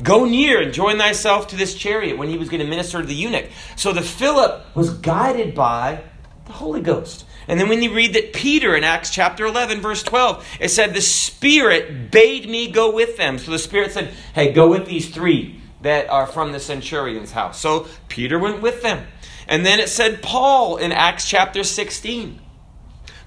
Go 0.03 0.25
near 0.25 0.61
and 0.61 0.73
join 0.73 0.97
thyself 0.97 1.47
to 1.47 1.55
this 1.55 1.73
chariot 1.73 2.17
when 2.17 2.27
he 2.27 2.37
was 2.37 2.49
going 2.49 2.61
to 2.61 2.67
minister 2.67 3.01
to 3.01 3.07
the 3.07 3.15
eunuch. 3.15 3.49
So 3.75 3.93
the 3.93 4.01
Philip 4.01 4.65
was 4.75 4.93
guided 4.93 5.55
by 5.55 6.03
the 6.45 6.51
Holy 6.51 6.81
Ghost. 6.81 7.25
And 7.47 7.59
then 7.59 7.69
when 7.69 7.81
you 7.81 7.93
read 7.93 8.13
that 8.13 8.33
Peter 8.33 8.75
in 8.75 8.83
Acts 8.83 9.09
chapter 9.09 9.45
11, 9.45 9.81
verse 9.81 10.03
12, 10.03 10.45
it 10.59 10.69
said, 10.69 10.93
The 10.93 11.01
Spirit 11.01 12.11
bade 12.11 12.49
me 12.49 12.69
go 12.69 12.93
with 12.93 13.17
them. 13.17 13.37
So 13.37 13.51
the 13.51 13.59
Spirit 13.59 13.91
said, 13.91 14.13
Hey, 14.33 14.51
go 14.51 14.69
with 14.69 14.85
these 14.85 15.09
three 15.09 15.61
that 15.81 16.09
are 16.09 16.27
from 16.27 16.51
the 16.51 16.59
centurion's 16.59 17.31
house. 17.31 17.59
So 17.59 17.87
Peter 18.07 18.39
went 18.39 18.61
with 18.61 18.81
them. 18.81 19.05
And 19.47 19.65
then 19.65 19.79
it 19.79 19.89
said 19.89 20.21
Paul 20.21 20.77
in 20.77 20.91
Acts 20.91 21.27
chapter 21.27 21.63
16. 21.63 22.39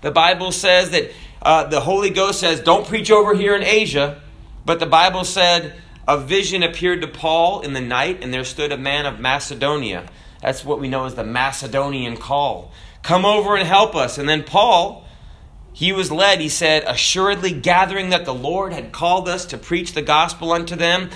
The 0.01 0.11
Bible 0.11 0.53
says 0.53 0.91
that 0.91 1.11
uh, 1.43 1.65
the 1.65 1.81
Holy 1.81 2.11
Ghost 2.11 2.41
says, 2.41 2.61
Don't 2.61 2.87
preach 2.87 3.11
over 3.11 3.35
here 3.35 3.55
in 3.55 3.63
Asia. 3.63 4.23
But 4.65 4.81
the 4.81 4.87
Bible 4.87 5.25
said, 5.25 5.75
A 6.09 6.19
vision 6.19 6.63
appeared 6.63 7.01
to 7.01 7.09
Paul 7.09 7.61
in 7.61 7.73
the 7.73 7.81
night, 7.81 8.23
and 8.23 8.33
there 8.33 8.45
stood 8.45 8.71
a 8.71 8.79
man 8.79 9.07
of 9.07 9.19
Macedonia. 9.19 10.07
That's 10.41 10.65
what 10.65 10.79
we 10.79 10.89
know 10.89 11.05
as 11.05 11.15
the 11.15 11.25
Macedonian 11.25 12.17
call. 12.17 12.71
Come 13.03 13.25
over 13.25 13.57
and 13.57 13.67
help 13.67 13.97
us. 13.97 14.17
And 14.19 14.29
then 14.29 14.45
Paul, 14.45 15.05
he 15.73 15.93
was 15.93 16.13
led, 16.13 16.41
he 16.41 16.49
said, 16.49 16.85
assuredly 16.87 17.53
gathering 17.53 18.11
that 18.11 18.25
the 18.25 18.35
Lord 18.35 18.73
had 18.73 18.93
called 18.93 19.29
us 19.29 19.47
to 19.47 19.59
preach 19.59 19.93
the 19.95 20.03
gospel 20.03 20.53
unto 20.53 20.77
them. 20.77 21.11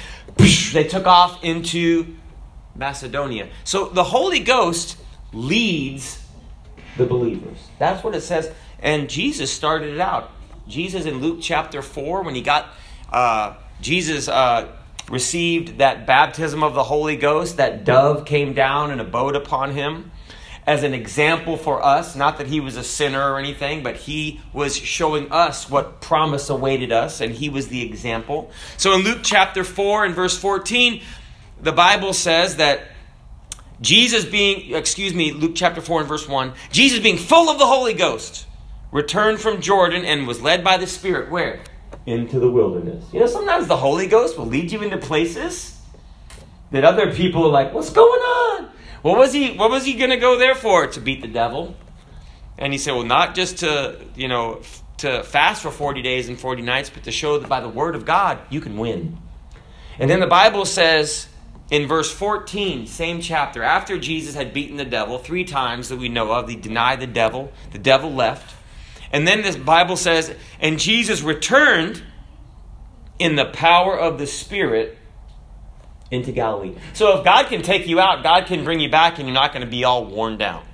They 0.73 0.85
took 0.85 1.07
off 1.07 1.43
into 1.45 2.17
Macedonia. 2.75 3.49
So 3.65 3.87
the 3.87 4.05
Holy 4.05 4.41
Ghost 4.41 4.97
leads 5.33 6.25
the 6.97 7.07
believers. 7.07 7.59
That's 7.79 8.03
what 8.03 8.15
it 8.15 8.23
says. 8.23 8.51
And 8.81 9.09
Jesus 9.09 9.53
started 9.53 9.95
it 9.95 10.01
out. 10.01 10.33
Jesus 10.67 11.05
in 11.05 11.21
Luke 11.21 11.39
chapter 11.41 11.83
4, 11.83 12.23
when 12.23 12.35
he 12.35 12.43
got, 12.43 12.69
uh, 13.13 13.55
Jesus 13.81 14.29
uh, 14.29 14.73
received 15.11 15.79
that 15.79 16.07
baptism 16.07 16.63
of 16.63 16.73
the 16.75 16.85
Holy 16.85 17.17
Ghost, 17.17 17.59
that 17.59 17.85
dove 17.85 18.25
came 18.25 18.55
down 18.55 18.91
and 18.91 19.01
abode 19.01 19.37
upon 19.37 19.73
him 19.73 20.13
as 20.67 20.85
an 20.85 20.95
example 20.95 21.57
for 21.57 21.85
us. 21.85 22.15
Not 22.15 22.39
that 22.39 22.47
he 22.47 22.61
was 22.61 22.77
a 22.77 22.85
sinner 22.85 23.33
or 23.33 23.39
anything, 23.39 23.83
but 23.83 23.97
he 23.97 24.41
was 24.53 24.77
showing 24.77 25.31
us 25.33 25.69
what 25.69 26.01
promise 26.01 26.49
awaited 26.49 26.93
us, 26.93 27.21
and 27.21 27.35
he 27.35 27.49
was 27.49 27.69
the 27.69 27.83
example. 27.83 28.51
So 28.77 28.93
in 28.95 29.03
Luke 29.03 29.19
chapter 29.23 29.65
4 29.65 30.05
and 30.07 30.15
verse 30.15 30.39
14, 30.39 31.03
the 31.61 31.73
Bible 31.73 32.13
says 32.13 32.57
that 32.57 32.83
Jesus 33.81 34.25
being, 34.25 34.75
excuse 34.75 35.13
me, 35.13 35.33
Luke 35.33 35.53
chapter 35.55 35.81
4 35.81 36.01
and 36.01 36.09
verse 36.09 36.29
1, 36.29 36.53
Jesus 36.71 37.01
being 37.01 37.17
full 37.17 37.51
of 37.51 37.59
the 37.59 37.67
Holy 37.67 37.95
Ghost, 37.95 38.47
returned 38.93 39.41
from 39.41 39.61
Jordan 39.61 40.05
and 40.05 40.27
was 40.27 40.41
led 40.41 40.63
by 40.63 40.77
the 40.77 40.87
Spirit 40.87 41.31
where? 41.31 41.61
Into 42.07 42.41
the 42.41 42.51
wilderness. 42.51 43.05
You 43.13 43.21
know, 43.21 43.27
sometimes 43.27 43.67
the 43.67 43.77
Holy 43.77 44.07
Ghost 44.07 44.39
will 44.39 44.47
lead 44.47 44.73
you 44.73 44.83
into 44.83 44.97
places 44.97 45.79
that 46.71 46.85
other 46.85 47.13
people 47.13 47.45
are 47.45 47.51
like, 47.51 47.75
what's 47.75 47.91
going 47.91 48.21
on? 48.21 48.71
What 49.03 49.19
was 49.19 49.33
he 49.33 49.57
what 49.57 49.71
was 49.71 49.85
he 49.85 49.95
going 49.95 50.11
to 50.11 50.17
go 50.17 50.39
there 50.39 50.55
for? 50.55 50.87
To 50.87 51.01
beat 51.01 51.21
the 51.21 51.29
devil? 51.29 51.77
And 52.59 52.73
he 52.73 52.79
said, 52.79 52.93
well, 52.93 53.05
not 53.05 53.35
just 53.35 53.59
to, 53.59 53.99
you 54.15 54.29
know, 54.29 54.61
to 54.99 55.23
fast 55.23 55.63
for 55.63 55.71
40 55.71 56.03
days 56.03 56.29
and 56.29 56.39
40 56.39 56.61
nights, 56.61 56.91
but 56.91 57.05
to 57.05 57.11
show 57.11 57.39
that 57.39 57.49
by 57.49 57.61
the 57.61 57.69
word 57.69 57.95
of 57.95 58.05
God, 58.05 58.39
you 58.51 58.61
can 58.61 58.77
win. 58.77 59.17
And 59.99 60.11
then 60.11 60.21
the 60.21 60.27
Bible 60.27 60.67
says 60.67 61.27
in 61.71 61.87
verse 61.87 62.13
14, 62.13 62.87
same 62.87 63.23
chapter, 63.23 63.63
after 63.63 63.99
Jesus 63.99 64.35
had 64.35 64.53
beaten 64.53 64.77
the 64.77 64.85
devil 64.85 65.19
three 65.19 65.45
times 65.45 65.89
that 65.89 65.99
we 65.99 66.09
know 66.09 66.33
of, 66.33 66.49
he 66.49 66.57
denied 66.57 67.01
the 67.01 67.07
devil, 67.07 67.53
the 67.73 67.79
devil 67.79 68.13
left. 68.13 68.55
And 69.13 69.27
then 69.27 69.43
this 69.43 69.57
Bible 69.57 69.97
says, 69.97 70.35
and 70.61 70.79
Jesus 70.79 71.23
returned 71.23 72.03
in 73.19 73.37
the 73.37 73.45
power 73.45 73.99
of 73.99 74.19
the 74.19 74.27
Spirit 74.27 74.97
into 76.11 76.33
Galilee. 76.33 76.75
So 76.93 77.19
if 77.19 77.25
God 77.25 77.47
can 77.47 77.63
take 77.63 77.87
you 77.87 78.01
out, 78.01 78.23
God 78.23 78.47
can 78.47 78.65
bring 78.65 78.81
you 78.81 78.91
back, 78.91 79.19
and 79.19 79.29
you're 79.29 79.35
not 79.35 79.53
going 79.53 79.65
to 79.65 79.71
be 79.71 79.85
all 79.85 80.05
worn 80.05 80.39
down. 80.39 80.65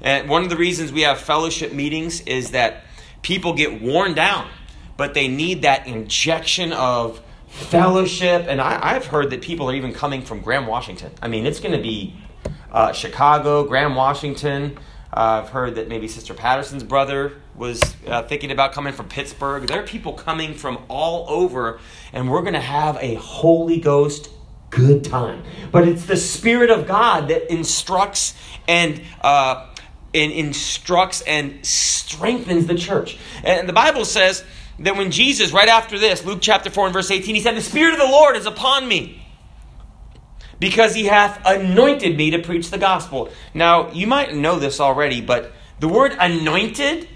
And 0.00 0.28
one 0.28 0.44
of 0.44 0.50
the 0.50 0.56
reasons 0.56 0.92
we 0.92 1.02
have 1.02 1.18
fellowship 1.18 1.72
meetings 1.72 2.20
is 2.20 2.52
that 2.52 2.84
people 3.22 3.54
get 3.54 3.82
worn 3.82 4.14
down, 4.14 4.48
but 4.96 5.14
they 5.14 5.28
need 5.28 5.62
that 5.62 5.86
injection 5.86 6.72
of 6.72 7.20
fellowship. 7.48 8.44
And 8.48 8.60
I, 8.60 8.92
have 8.92 9.06
heard 9.06 9.30
that 9.30 9.42
people 9.42 9.68
are 9.70 9.74
even 9.74 9.92
coming 9.92 10.22
from 10.22 10.40
Graham, 10.40 10.66
Washington. 10.66 11.12
I 11.20 11.28
mean, 11.28 11.46
it's 11.46 11.60
going 11.60 11.76
to 11.76 11.82
be 11.82 12.14
uh, 12.70 12.92
Chicago, 12.92 13.64
Graham, 13.64 13.94
Washington. 13.96 14.78
Uh, 15.12 15.42
I've 15.42 15.48
heard 15.50 15.76
that 15.76 15.88
maybe 15.88 16.06
Sister 16.06 16.34
Patterson's 16.34 16.84
brother 16.84 17.34
was 17.54 17.82
uh, 18.06 18.22
thinking 18.24 18.50
about 18.50 18.72
coming 18.72 18.92
from 18.92 19.08
Pittsburgh. 19.08 19.66
There 19.66 19.80
are 19.82 19.86
people 19.86 20.12
coming 20.12 20.54
from 20.54 20.84
all 20.88 21.26
over, 21.28 21.80
and 22.12 22.30
we're 22.30 22.42
going 22.42 22.54
to 22.54 22.60
have 22.60 22.98
a 23.00 23.14
Holy 23.14 23.80
Ghost 23.80 24.30
good 24.70 25.04
time. 25.04 25.42
But 25.72 25.88
it's 25.88 26.04
the 26.04 26.16
Spirit 26.16 26.70
of 26.70 26.86
God 26.86 27.28
that 27.28 27.50
instructs 27.50 28.34
and 28.66 29.00
uh, 29.22 29.66
and 30.14 30.32
instructs 30.32 31.22
and 31.22 31.64
strengthens 31.64 32.66
the 32.66 32.74
church. 32.74 33.18
And 33.44 33.68
the 33.68 33.72
Bible 33.72 34.04
says 34.04 34.44
that 34.78 34.96
when 34.96 35.10
Jesus, 35.10 35.52
right 35.52 35.68
after 35.68 35.98
this, 35.98 36.24
Luke 36.24 36.38
chapter 36.40 36.70
4 36.70 36.86
and 36.86 36.92
verse 36.92 37.10
18, 37.10 37.34
he 37.34 37.40
said, 37.40 37.56
The 37.56 37.62
Spirit 37.62 37.94
of 37.94 37.98
the 37.98 38.06
Lord 38.06 38.36
is 38.36 38.46
upon 38.46 38.88
me 38.88 39.22
because 40.60 40.94
he 40.94 41.06
hath 41.06 41.40
anointed 41.44 42.16
me 42.16 42.30
to 42.30 42.38
preach 42.38 42.70
the 42.70 42.78
gospel. 42.78 43.30
Now, 43.54 43.90
you 43.92 44.06
might 44.06 44.34
know 44.34 44.58
this 44.58 44.80
already, 44.80 45.20
but 45.20 45.52
the 45.80 45.88
word 45.88 46.16
anointed, 46.18 47.08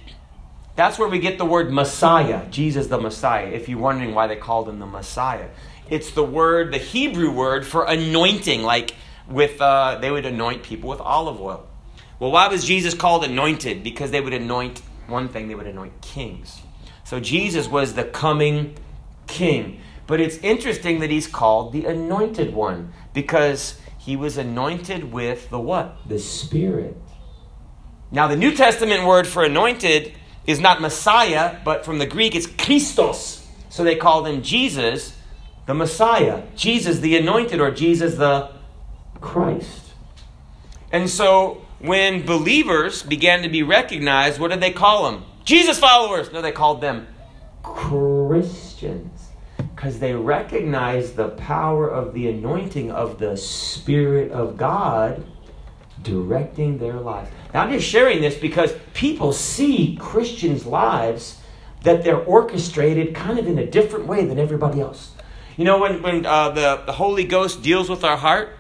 that's 0.77 0.99
where 0.99 1.09
we 1.09 1.19
get 1.19 1.39
the 1.39 1.45
word 1.45 1.73
Messiah, 1.73 2.49
Jesus 2.51 2.87
the 2.87 3.01
Messiah, 3.01 3.49
if 3.49 3.69
you're 3.69 3.79
wondering 3.79 4.15
why 4.15 4.27
they 4.27 4.37
called 4.37 4.69
him 4.69 4.79
the 4.79 4.87
Messiah. 4.87 5.49
It's 5.91 6.13
the 6.13 6.25
word, 6.25 6.73
the 6.73 6.79
Hebrew 6.79 7.31
word 7.31 7.67
for 7.67 7.85
anointing, 7.85 8.63
like 8.63 8.95
with, 9.29 9.61
uh, 9.61 9.99
they 10.01 10.11
would 10.11 10.25
anoint 10.25 10.63
people 10.63 10.89
with 10.89 11.01
olive 11.01 11.41
oil. 11.41 11.67
Well, 12.19 12.31
why 12.31 12.49
was 12.49 12.65
Jesus 12.65 12.95
called 12.95 13.25
anointed? 13.25 13.83
Because 13.83 14.13
they 14.13 14.21
would 14.21 14.33
anoint, 14.33 14.81
one 15.09 15.29
thing, 15.29 15.49
they 15.49 15.55
would 15.55 15.67
anoint 15.67 16.01
kings. 16.01 16.63
So 17.05 17.21
Jesus 17.21 17.69
was 17.69 17.95
the 17.95 18.05
coming 18.05 18.77
king. 19.27 19.82
But 20.13 20.21
it's 20.21 20.37
interesting 20.43 21.01
that 21.01 21.09
he's 21.09 21.27
called 21.27 21.73
the 21.73 21.87
anointed 21.87 22.53
one 22.53 22.93
because 23.15 23.81
he 23.97 24.15
was 24.15 24.37
anointed 24.37 25.11
with 25.11 25.49
the 25.49 25.59
what? 25.59 26.07
The 26.07 26.19
Spirit. 26.19 26.99
Now, 28.11 28.29
the 28.29 28.37
New 28.37 28.55
Testament 28.55 29.07
word 29.07 29.27
for 29.27 29.43
anointed 29.43 30.13
is 30.47 30.61
not 30.61 30.83
Messiah, 30.83 31.61
but 31.65 31.87
from 31.87 31.99
the 31.99 32.05
Greek 32.05 32.35
it's 32.35 32.47
Christos. 32.47 33.49
So 33.71 33.85
they 33.85 33.97
called 33.97 34.29
him 34.29 34.43
Jesus 34.43 35.17
the 35.65 35.73
Messiah, 35.73 36.43
Jesus 36.57 36.99
the 36.99 37.17
anointed, 37.17 37.59
or 37.59 37.71
Jesus 37.71 38.17
the 38.17 38.51
Christ. 39.23 39.93
And 40.93 41.09
so 41.09 41.65
when 41.79 42.27
believers 42.27 43.03
began 43.03 43.41
to 43.45 43.49
be 43.49 43.63
recognized, 43.63 44.39
what 44.39 44.51
did 44.51 44.61
they 44.61 44.73
call 44.73 45.11
them? 45.11 45.25
Jesus 45.47 45.79
followers. 45.79 46.31
No, 46.35 46.43
they 46.43 46.53
called 46.53 46.83
them 46.83 47.07
Christians 47.63 49.12
because 49.83 49.99
they 49.99 50.15
recognize 50.15 51.15
the 51.15 51.31
power 51.31 51.89
of 51.89 52.15
the 52.15 52.29
anointing 52.29 52.93
of 52.93 53.19
the 53.19 53.37
Spirit 53.37 54.31
of 54.31 54.57
God 54.57 55.25
directing 56.05 56.79
their 56.79 57.01
lives. 57.01 57.29
Now, 57.53 57.63
I'm 57.63 57.73
just 57.73 57.89
sharing 57.89 58.21
this 58.21 58.39
because 58.39 58.73
people 58.95 59.33
see 59.33 59.97
Christians' 60.01 60.65
lives 60.67 61.41
that 61.83 62.05
they're 62.05 62.23
orchestrated 62.23 63.13
kind 63.13 63.41
of 63.41 63.49
in 63.49 63.59
a 63.59 63.67
different 63.67 64.07
way 64.07 64.25
than 64.25 64.39
everybody 64.39 64.81
else. 64.81 65.15
You 65.57 65.65
know, 65.65 65.81
when, 65.81 66.01
when 66.01 66.27
uh, 66.27 66.51
the, 66.51 66.85
the 66.87 66.93
Holy 66.93 67.25
Ghost 67.25 67.61
deals 67.63 67.91
with 67.91 68.05
our 68.05 68.17
heart, 68.17 68.57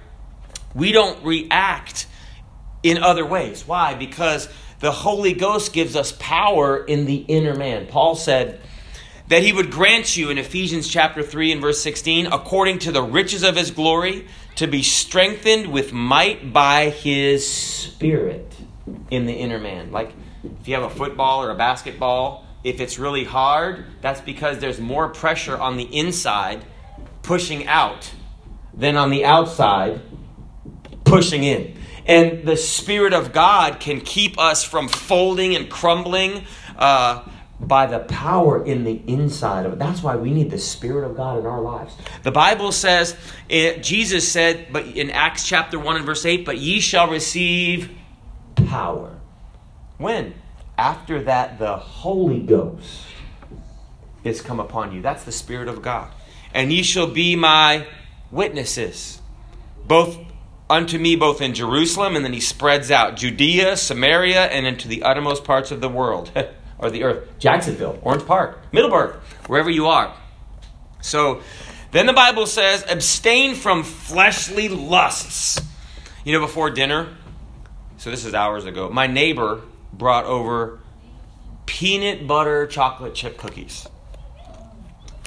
we 0.74 0.90
don't 0.90 1.24
react 1.24 2.08
in 2.82 3.00
other 3.00 3.24
ways. 3.24 3.64
Why? 3.64 3.94
Because 3.94 4.48
the 4.80 4.90
Holy 4.90 5.34
Ghost 5.34 5.72
gives 5.72 5.94
us 5.94 6.16
power 6.18 6.84
in 6.84 7.04
the 7.04 7.14
inner 7.14 7.54
man. 7.54 7.86
Paul 7.86 8.16
said 8.16 8.60
that 9.32 9.42
he 9.42 9.50
would 9.50 9.70
grant 9.70 10.14
you 10.14 10.28
in 10.28 10.36
Ephesians 10.36 10.86
chapter 10.86 11.22
3 11.22 11.52
and 11.52 11.60
verse 11.62 11.80
16, 11.80 12.26
according 12.26 12.78
to 12.78 12.92
the 12.92 13.02
riches 13.02 13.42
of 13.42 13.56
his 13.56 13.70
glory, 13.70 14.26
to 14.56 14.66
be 14.66 14.82
strengthened 14.82 15.72
with 15.72 15.90
might 15.90 16.52
by 16.52 16.90
his 16.90 17.50
spirit 17.50 18.54
in 19.10 19.24
the 19.24 19.32
inner 19.32 19.58
man. 19.58 19.90
Like 19.90 20.12
if 20.60 20.68
you 20.68 20.74
have 20.74 20.82
a 20.82 20.90
football 20.90 21.42
or 21.42 21.48
a 21.48 21.54
basketball, 21.54 22.44
if 22.62 22.78
it's 22.78 22.98
really 22.98 23.24
hard, 23.24 23.86
that's 24.02 24.20
because 24.20 24.58
there's 24.58 24.78
more 24.78 25.08
pressure 25.08 25.56
on 25.56 25.78
the 25.78 25.84
inside 25.84 26.62
pushing 27.22 27.66
out 27.66 28.12
than 28.74 28.98
on 28.98 29.08
the 29.08 29.24
outside 29.24 30.02
pushing 31.04 31.42
in. 31.42 31.74
And 32.04 32.46
the 32.46 32.58
Spirit 32.58 33.14
of 33.14 33.32
God 33.32 33.80
can 33.80 34.02
keep 34.02 34.38
us 34.38 34.62
from 34.62 34.88
folding 34.88 35.56
and 35.56 35.70
crumbling 35.70 36.44
uh, 36.76 37.26
by 37.62 37.86
the 37.86 38.00
power 38.00 38.64
in 38.64 38.84
the 38.84 39.00
inside 39.06 39.66
of 39.66 39.72
it. 39.72 39.78
That's 39.78 40.02
why 40.02 40.16
we 40.16 40.30
need 40.30 40.50
the 40.50 40.58
Spirit 40.58 41.08
of 41.08 41.16
God 41.16 41.38
in 41.38 41.46
our 41.46 41.60
lives. 41.60 41.94
The 42.22 42.32
Bible 42.32 42.72
says, 42.72 43.16
it, 43.48 43.82
Jesus 43.82 44.30
said, 44.30 44.68
but 44.72 44.86
in 44.86 45.10
Acts 45.10 45.46
chapter 45.46 45.78
1 45.78 45.96
and 45.96 46.04
verse 46.04 46.26
8, 46.26 46.44
but 46.44 46.58
ye 46.58 46.80
shall 46.80 47.08
receive 47.08 47.90
power. 48.66 49.18
When? 49.98 50.34
After 50.76 51.22
that, 51.22 51.58
the 51.58 51.76
Holy 51.76 52.40
Ghost 52.40 53.06
is 54.24 54.40
come 54.40 54.60
upon 54.60 54.92
you. 54.92 55.02
That's 55.02 55.24
the 55.24 55.32
Spirit 55.32 55.68
of 55.68 55.82
God. 55.82 56.10
And 56.54 56.72
ye 56.72 56.82
shall 56.82 57.06
be 57.06 57.36
my 57.36 57.86
witnesses, 58.30 59.20
both 59.86 60.18
unto 60.68 60.98
me 60.98 61.16
both 61.16 61.40
in 61.40 61.54
Jerusalem, 61.54 62.16
and 62.16 62.24
then 62.24 62.32
he 62.32 62.40
spreads 62.40 62.90
out 62.90 63.16
Judea, 63.16 63.76
Samaria, 63.76 64.46
and 64.46 64.66
into 64.66 64.88
the 64.88 65.02
uttermost 65.02 65.44
parts 65.44 65.70
of 65.70 65.80
the 65.80 65.88
world, 65.88 66.32
or 66.82 66.90
the 66.90 67.04
earth. 67.04 67.38
Jacksonville, 67.38 67.98
Orange 68.02 68.26
Park, 68.26 68.58
Middleburg, 68.72 69.14
wherever 69.46 69.70
you 69.70 69.86
are. 69.86 70.14
So 71.00 71.40
then 71.92 72.06
the 72.06 72.12
Bible 72.12 72.46
says, 72.46 72.84
abstain 72.88 73.54
from 73.54 73.84
fleshly 73.84 74.68
lusts. 74.68 75.60
You 76.24 76.32
know, 76.32 76.40
before 76.40 76.70
dinner, 76.70 77.08
so 77.96 78.10
this 78.10 78.24
is 78.24 78.34
hours 78.34 78.64
ago, 78.64 78.90
my 78.90 79.06
neighbor 79.06 79.62
brought 79.92 80.24
over 80.24 80.80
peanut 81.66 82.26
butter 82.26 82.66
chocolate 82.66 83.14
chip 83.14 83.38
cookies. 83.38 83.86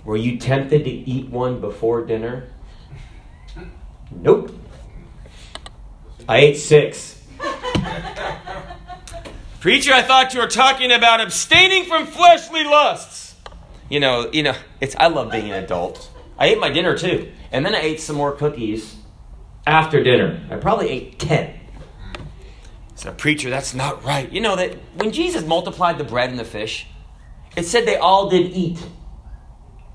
Were 0.04 0.18
you 0.18 0.38
tempted 0.38 0.84
to 0.84 0.90
eat 0.90 1.30
one 1.30 1.60
before 1.62 2.06
dinner? 2.06 2.50
Nope. 4.12 4.52
I 6.28 6.38
ate 6.38 6.58
six. 6.58 7.24
Preacher, 9.66 9.94
I 9.94 10.04
thought 10.04 10.36
you 10.36 10.42
were 10.42 10.48
talking 10.48 10.92
about 10.92 11.22
abstaining 11.22 11.86
from 11.86 12.06
fleshly 12.06 12.64
lusts. 12.64 13.34
You 13.90 14.00
know, 14.00 14.30
you 14.32 14.44
know, 14.44 14.54
it's 14.80 14.96
I 14.96 15.08
love 15.08 15.32
being 15.32 15.50
an 15.50 15.64
adult. 15.64 16.08
I 16.38 16.50
ate 16.50 16.60
my 16.60 16.70
dinner 16.70 16.96
too, 16.96 17.32
and 17.52 17.66
then 17.66 17.74
I 17.74 17.80
ate 17.80 18.00
some 18.00 18.16
more 18.16 18.32
cookies 18.32 18.96
after 19.66 20.04
dinner. 20.04 20.40
I 20.52 20.58
probably 20.58 20.90
ate 20.90 21.18
ten. 21.18 21.60
So, 22.94 23.12
preacher, 23.12 23.50
that's 23.50 23.74
not 23.74 24.04
right. 24.04 24.32
You 24.32 24.40
know 24.40 24.56
that 24.56 24.76
when 24.98 25.12
Jesus 25.12 25.44
multiplied 25.44 25.98
the 25.98 26.04
bread 26.04 26.30
and 26.30 26.38
the 26.38 26.46
fish, 26.46 26.86
it 27.58 27.64
said 27.64 27.88
they 27.88 27.98
all 27.98 28.30
did 28.30 28.52
eat 28.52 28.78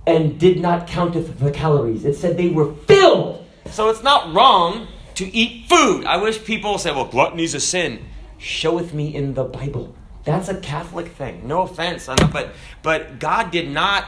and 0.05 0.37
did 0.37 0.59
not 0.59 0.89
count 0.89 1.15
the 1.15 1.53
calories. 1.53 2.05
It 2.05 2.15
said 2.15 2.37
they 2.37 2.49
were 2.49 2.75
filled. 2.75 3.47
So 3.67 3.89
it's 3.89 4.03
not 4.03 4.35
wrong 4.35 4.89
to 5.15 5.27
eat 5.27 5.69
food. 5.69 6.07
I 6.07 6.17
wish 6.17 6.43
people 6.43 6.77
say, 6.79 6.91
well, 6.91 7.05
gluttony's 7.05 7.55
a 7.55 7.61
sin. 7.61 8.07
Showeth 8.40 8.92
me 8.92 9.14
in 9.14 9.35
the 9.35 9.44
Bible. 9.44 9.94
That's 10.25 10.49
a 10.49 10.56
Catholic 10.61 11.09
thing. 11.09 11.47
No 11.47 11.62
offense, 11.62 12.06
but 12.06 12.52
but 12.82 13.18
God 13.18 13.50
did 13.50 13.70
not 13.70 14.06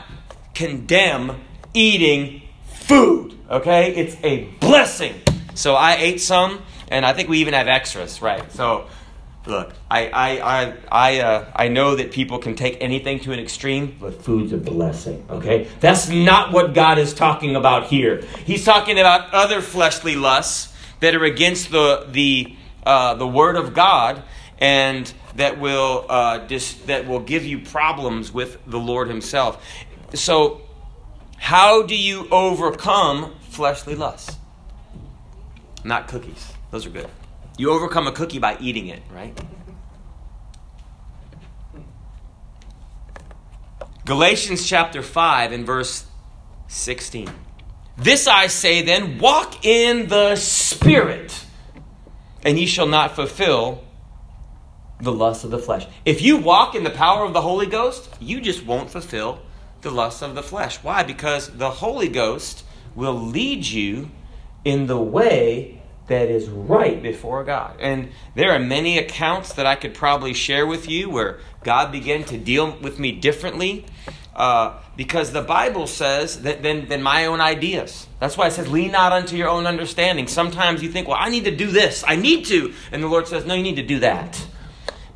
condemn 0.54 1.42
eating 1.74 2.42
food. 2.66 3.38
Okay, 3.50 3.94
it's 3.94 4.16
a 4.22 4.44
blessing. 4.60 5.14
So 5.54 5.74
I 5.74 5.96
ate 5.96 6.20
some, 6.20 6.62
and 6.88 7.04
I 7.04 7.12
think 7.12 7.28
we 7.28 7.38
even 7.38 7.54
have 7.54 7.68
extras, 7.68 8.22
right? 8.22 8.50
So 8.52 8.86
look, 9.46 9.72
I 9.90 10.08
I 10.08 10.28
I 10.40 10.74
I, 10.90 11.20
uh, 11.20 11.52
I 11.54 11.68
know 11.68 11.96
that 11.96 12.12
people 12.12 12.38
can 12.38 12.54
take 12.54 12.78
anything 12.80 13.20
to 13.20 13.32
an 13.32 13.38
extreme, 13.38 13.96
but 14.00 14.22
food's 14.22 14.52
a 14.52 14.58
blessing. 14.58 15.24
Okay, 15.28 15.68
that's 15.80 16.08
not 16.08 16.52
what 16.52 16.74
God 16.74 16.98
is 16.98 17.14
talking 17.14 17.56
about 17.56 17.86
here. 17.86 18.22
He's 18.44 18.64
talking 18.64 18.98
about 18.98 19.32
other 19.32 19.60
fleshly 19.60 20.16
lusts 20.16 20.74
that 21.00 21.14
are 21.14 21.24
against 21.24 21.70
the 21.70 22.06
the 22.10 22.56
uh, 22.84 23.14
the 23.14 23.26
Word 23.26 23.56
of 23.56 23.74
God 23.74 24.22
and 24.58 25.12
that 25.34 25.58
will 25.58 26.06
uh, 26.08 26.38
dis- 26.38 26.74
that 26.86 27.06
will 27.06 27.20
give 27.20 27.44
you 27.44 27.58
problems 27.58 28.32
with 28.32 28.58
the 28.66 28.78
Lord 28.78 29.08
Himself. 29.08 29.64
So, 30.14 30.60
how 31.36 31.82
do 31.82 31.96
you 31.96 32.28
overcome 32.30 33.34
fleshly 33.50 33.94
lusts? 33.94 34.36
Not 35.84 36.06
cookies; 36.06 36.52
those 36.70 36.86
are 36.86 36.90
good. 36.90 37.08
You 37.58 37.70
overcome 37.70 38.06
a 38.06 38.12
cookie 38.12 38.38
by 38.38 38.56
eating 38.60 38.86
it, 38.86 39.02
right? 39.12 39.38
Galatians 44.04 44.66
chapter 44.66 45.00
5 45.00 45.52
and 45.52 45.64
verse 45.64 46.06
16. 46.66 47.30
This 47.96 48.26
I 48.26 48.48
say 48.48 48.82
then 48.82 49.18
walk 49.18 49.64
in 49.64 50.08
the 50.08 50.34
Spirit, 50.34 51.44
and 52.44 52.58
ye 52.58 52.66
shall 52.66 52.86
not 52.86 53.14
fulfill 53.14 53.84
the 55.00 55.12
lust 55.12 55.44
of 55.44 55.50
the 55.50 55.58
flesh. 55.58 55.86
If 56.04 56.22
you 56.22 56.36
walk 56.36 56.74
in 56.74 56.84
the 56.84 56.90
power 56.90 57.24
of 57.24 57.32
the 57.32 57.40
Holy 57.40 57.66
Ghost, 57.66 58.08
you 58.20 58.40
just 58.40 58.64
won't 58.64 58.90
fulfill 58.90 59.40
the 59.80 59.90
lust 59.90 60.22
of 60.22 60.34
the 60.34 60.42
flesh. 60.42 60.76
Why? 60.82 61.02
Because 61.02 61.48
the 61.56 61.70
Holy 61.70 62.08
Ghost 62.08 62.64
will 62.94 63.18
lead 63.18 63.66
you 63.66 64.10
in 64.64 64.86
the 64.86 65.00
way 65.00 65.82
that 66.06 66.28
is 66.28 66.48
right 66.48 67.02
before 67.02 67.42
God. 67.44 67.76
And 67.80 68.10
there 68.34 68.52
are 68.52 68.58
many 68.58 68.98
accounts 68.98 69.54
that 69.54 69.66
I 69.66 69.76
could 69.76 69.94
probably 69.94 70.34
share 70.34 70.66
with 70.66 70.88
you 70.88 71.10
where 71.10 71.40
God 71.64 71.90
began 71.90 72.24
to 72.24 72.38
deal 72.38 72.76
with 72.80 72.98
me 72.98 73.12
differently 73.12 73.86
uh, 74.34 74.78
because 74.96 75.32
the 75.32 75.42
Bible 75.42 75.86
says 75.86 76.42
that 76.42 76.62
than, 76.62 76.88
than 76.88 77.02
my 77.02 77.26
own 77.26 77.40
ideas. 77.40 78.06
That's 78.18 78.36
why 78.36 78.46
it 78.46 78.52
says, 78.52 78.70
lean 78.70 78.92
not 78.92 79.12
unto 79.12 79.36
your 79.36 79.48
own 79.48 79.66
understanding. 79.66 80.26
Sometimes 80.26 80.82
you 80.82 80.90
think, 80.90 81.08
well, 81.08 81.18
I 81.20 81.28
need 81.28 81.44
to 81.44 81.54
do 81.54 81.70
this. 81.70 82.02
I 82.06 82.16
need 82.16 82.46
to. 82.46 82.72
And 82.90 83.02
the 83.02 83.08
Lord 83.08 83.28
says, 83.28 83.44
no, 83.44 83.54
you 83.54 83.62
need 83.62 83.76
to 83.76 83.86
do 83.86 84.00
that. 84.00 84.44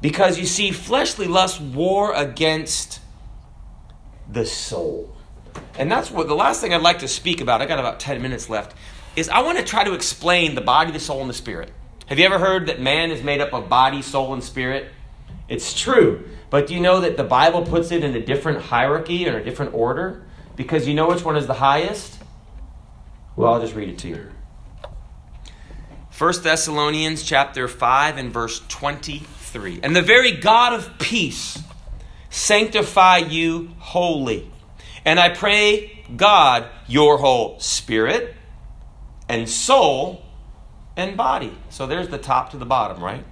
Because 0.02 0.38
you 0.38 0.44
see, 0.44 0.70
fleshly 0.70 1.26
lust 1.26 1.60
war 1.60 2.12
against 2.14 3.00
the 4.30 4.44
soul. 4.44 5.14
And 5.78 5.90
that's 5.90 6.10
what 6.10 6.28
the 6.28 6.34
last 6.34 6.60
thing 6.60 6.74
I'd 6.74 6.82
like 6.82 6.98
to 6.98 7.08
speak 7.08 7.40
about, 7.40 7.62
I 7.62 7.66
got 7.66 7.78
about 7.78 8.00
10 8.00 8.20
minutes 8.20 8.50
left, 8.50 8.76
is 9.14 9.30
I 9.30 9.40
want 9.40 9.58
to 9.58 9.64
try 9.64 9.84
to 9.84 9.94
explain 9.94 10.54
the 10.54 10.60
body, 10.60 10.92
the 10.92 11.00
soul, 11.00 11.20
and 11.22 11.30
the 11.30 11.34
spirit. 11.34 11.72
Have 12.06 12.18
you 12.18 12.26
ever 12.26 12.38
heard 12.38 12.66
that 12.66 12.80
man 12.80 13.10
is 13.10 13.22
made 13.22 13.40
up 13.40 13.52
of 13.52 13.68
body, 13.68 14.02
soul, 14.02 14.34
and 14.34 14.44
spirit? 14.44 14.92
It's 15.48 15.74
true. 15.74 16.28
But 16.50 16.66
do 16.66 16.74
you 16.74 16.80
know 16.80 17.00
that 17.00 17.16
the 17.16 17.24
Bible 17.24 17.62
puts 17.62 17.90
it 17.90 18.04
in 18.04 18.14
a 18.14 18.20
different 18.20 18.60
hierarchy 18.62 19.28
or 19.28 19.38
a 19.38 19.44
different 19.44 19.74
order? 19.74 20.24
Because 20.54 20.86
you 20.86 20.94
know 20.94 21.08
which 21.08 21.24
one 21.24 21.36
is 21.36 21.46
the 21.46 21.54
highest? 21.54 22.18
Well, 23.34 23.54
I'll 23.54 23.60
just 23.60 23.74
read 23.74 23.88
it 23.88 23.98
to 23.98 24.08
you. 24.08 24.30
1 26.16 26.42
Thessalonians 26.42 27.22
chapter 27.22 27.68
5 27.68 28.16
and 28.16 28.32
verse 28.32 28.62
23. 28.68 29.80
And 29.82 29.94
the 29.94 30.00
very 30.00 30.32
God 30.32 30.72
of 30.72 30.98
peace 30.98 31.62
sanctify 32.30 33.18
you 33.18 33.70
wholly. 33.78 34.50
And 35.04 35.20
I 35.20 35.28
pray 35.28 36.04
God 36.16 36.66
your 36.86 37.18
whole 37.18 37.60
spirit 37.60 38.34
and 39.28 39.48
soul 39.48 40.24
and 40.96 41.16
body. 41.16 41.56
So 41.68 41.86
there's 41.86 42.08
the 42.08 42.18
top 42.18 42.50
to 42.52 42.56
the 42.56 42.64
bottom, 42.64 43.02
right? 43.02 43.24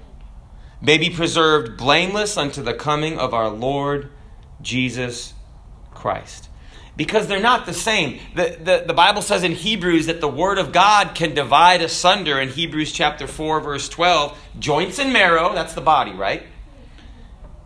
May 0.85 0.99
be 0.99 1.11
preserved 1.11 1.77
blameless 1.77 2.37
unto 2.37 2.62
the 2.62 2.75
coming 2.75 3.18
of 3.18 3.33
our 3.33 3.49
Lord 3.49 4.11
Jesus 4.61 5.33
Christ. 5.92 6.49
Because 6.97 7.27
they're 7.27 7.40
not 7.40 7.66
the 7.66 7.73
same. 7.73 8.20
The, 8.37 8.57
the, 8.62 8.85
the, 8.87 8.94
Bible 8.94 9.20
says 9.23 9.42
in 9.42 9.53
Hebrews 9.53 10.07
that 10.07 10.20
the 10.20 10.29
Word 10.29 10.59
of 10.59 10.70
God 10.70 11.14
can 11.14 11.35
divide 11.35 11.83
asunder 11.83 12.38
in 12.38 12.51
Hebrews 12.51 12.92
chapter 12.92 13.27
4, 13.27 13.61
verse 13.61 13.88
12, 13.88 14.38
joints 14.61 15.01
and 15.01 15.12
marrow, 15.12 15.55
that's 15.55 15.75
the 15.75 15.81
body, 15.81 16.12
right? 16.12 16.44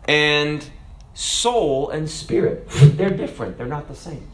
And 0.07 0.67
soul 1.13 1.91
and 1.91 2.09
spirit. 2.09 2.67
They're 2.69 3.11
different, 3.11 3.57
they're 3.57 3.67
not 3.67 3.87
the 3.87 3.95
same. 3.95 4.31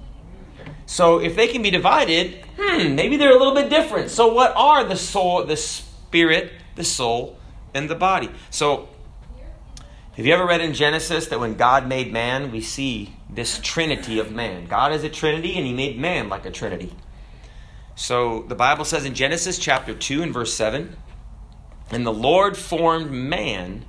So 0.85 1.19
if 1.19 1.35
they 1.35 1.47
can 1.47 1.61
be 1.61 1.71
divided, 1.71 2.45
hmm, 2.57 2.95
maybe 2.95 3.17
they're 3.17 3.35
a 3.35 3.37
little 3.37 3.55
bit 3.55 3.69
different. 3.69 4.11
So 4.11 4.31
what 4.31 4.53
are 4.55 4.83
the 4.83 4.95
soul, 4.95 5.43
the 5.43 5.57
spirit, 5.57 6.53
the 6.75 6.83
soul, 6.83 7.37
and 7.75 7.89
the 7.89 7.95
body. 7.95 8.31
So, 8.49 8.89
have 10.13 10.25
you 10.25 10.33
ever 10.33 10.45
read 10.47 10.61
in 10.61 10.73
Genesis 10.73 11.27
that 11.27 11.41
when 11.41 11.55
God 11.55 11.87
made 11.87 12.11
man, 12.11 12.49
we 12.51 12.61
see 12.61 13.17
this 13.29 13.59
trinity 13.61 14.17
of 14.17 14.31
man? 14.31 14.65
God 14.65 14.93
is 14.93 15.03
a 15.03 15.09
trinity, 15.09 15.55
and 15.57 15.67
he 15.67 15.73
made 15.73 15.99
man 15.99 16.29
like 16.29 16.45
a 16.45 16.51
trinity. 16.51 16.93
So, 17.95 18.43
the 18.43 18.55
Bible 18.55 18.85
says 18.85 19.05
in 19.05 19.13
Genesis 19.13 19.59
chapter 19.59 19.93
2 19.93 20.23
and 20.23 20.33
verse 20.33 20.53
7 20.53 20.95
And 21.91 22.05
the 22.05 22.13
Lord 22.13 22.55
formed 22.55 23.11
man 23.11 23.85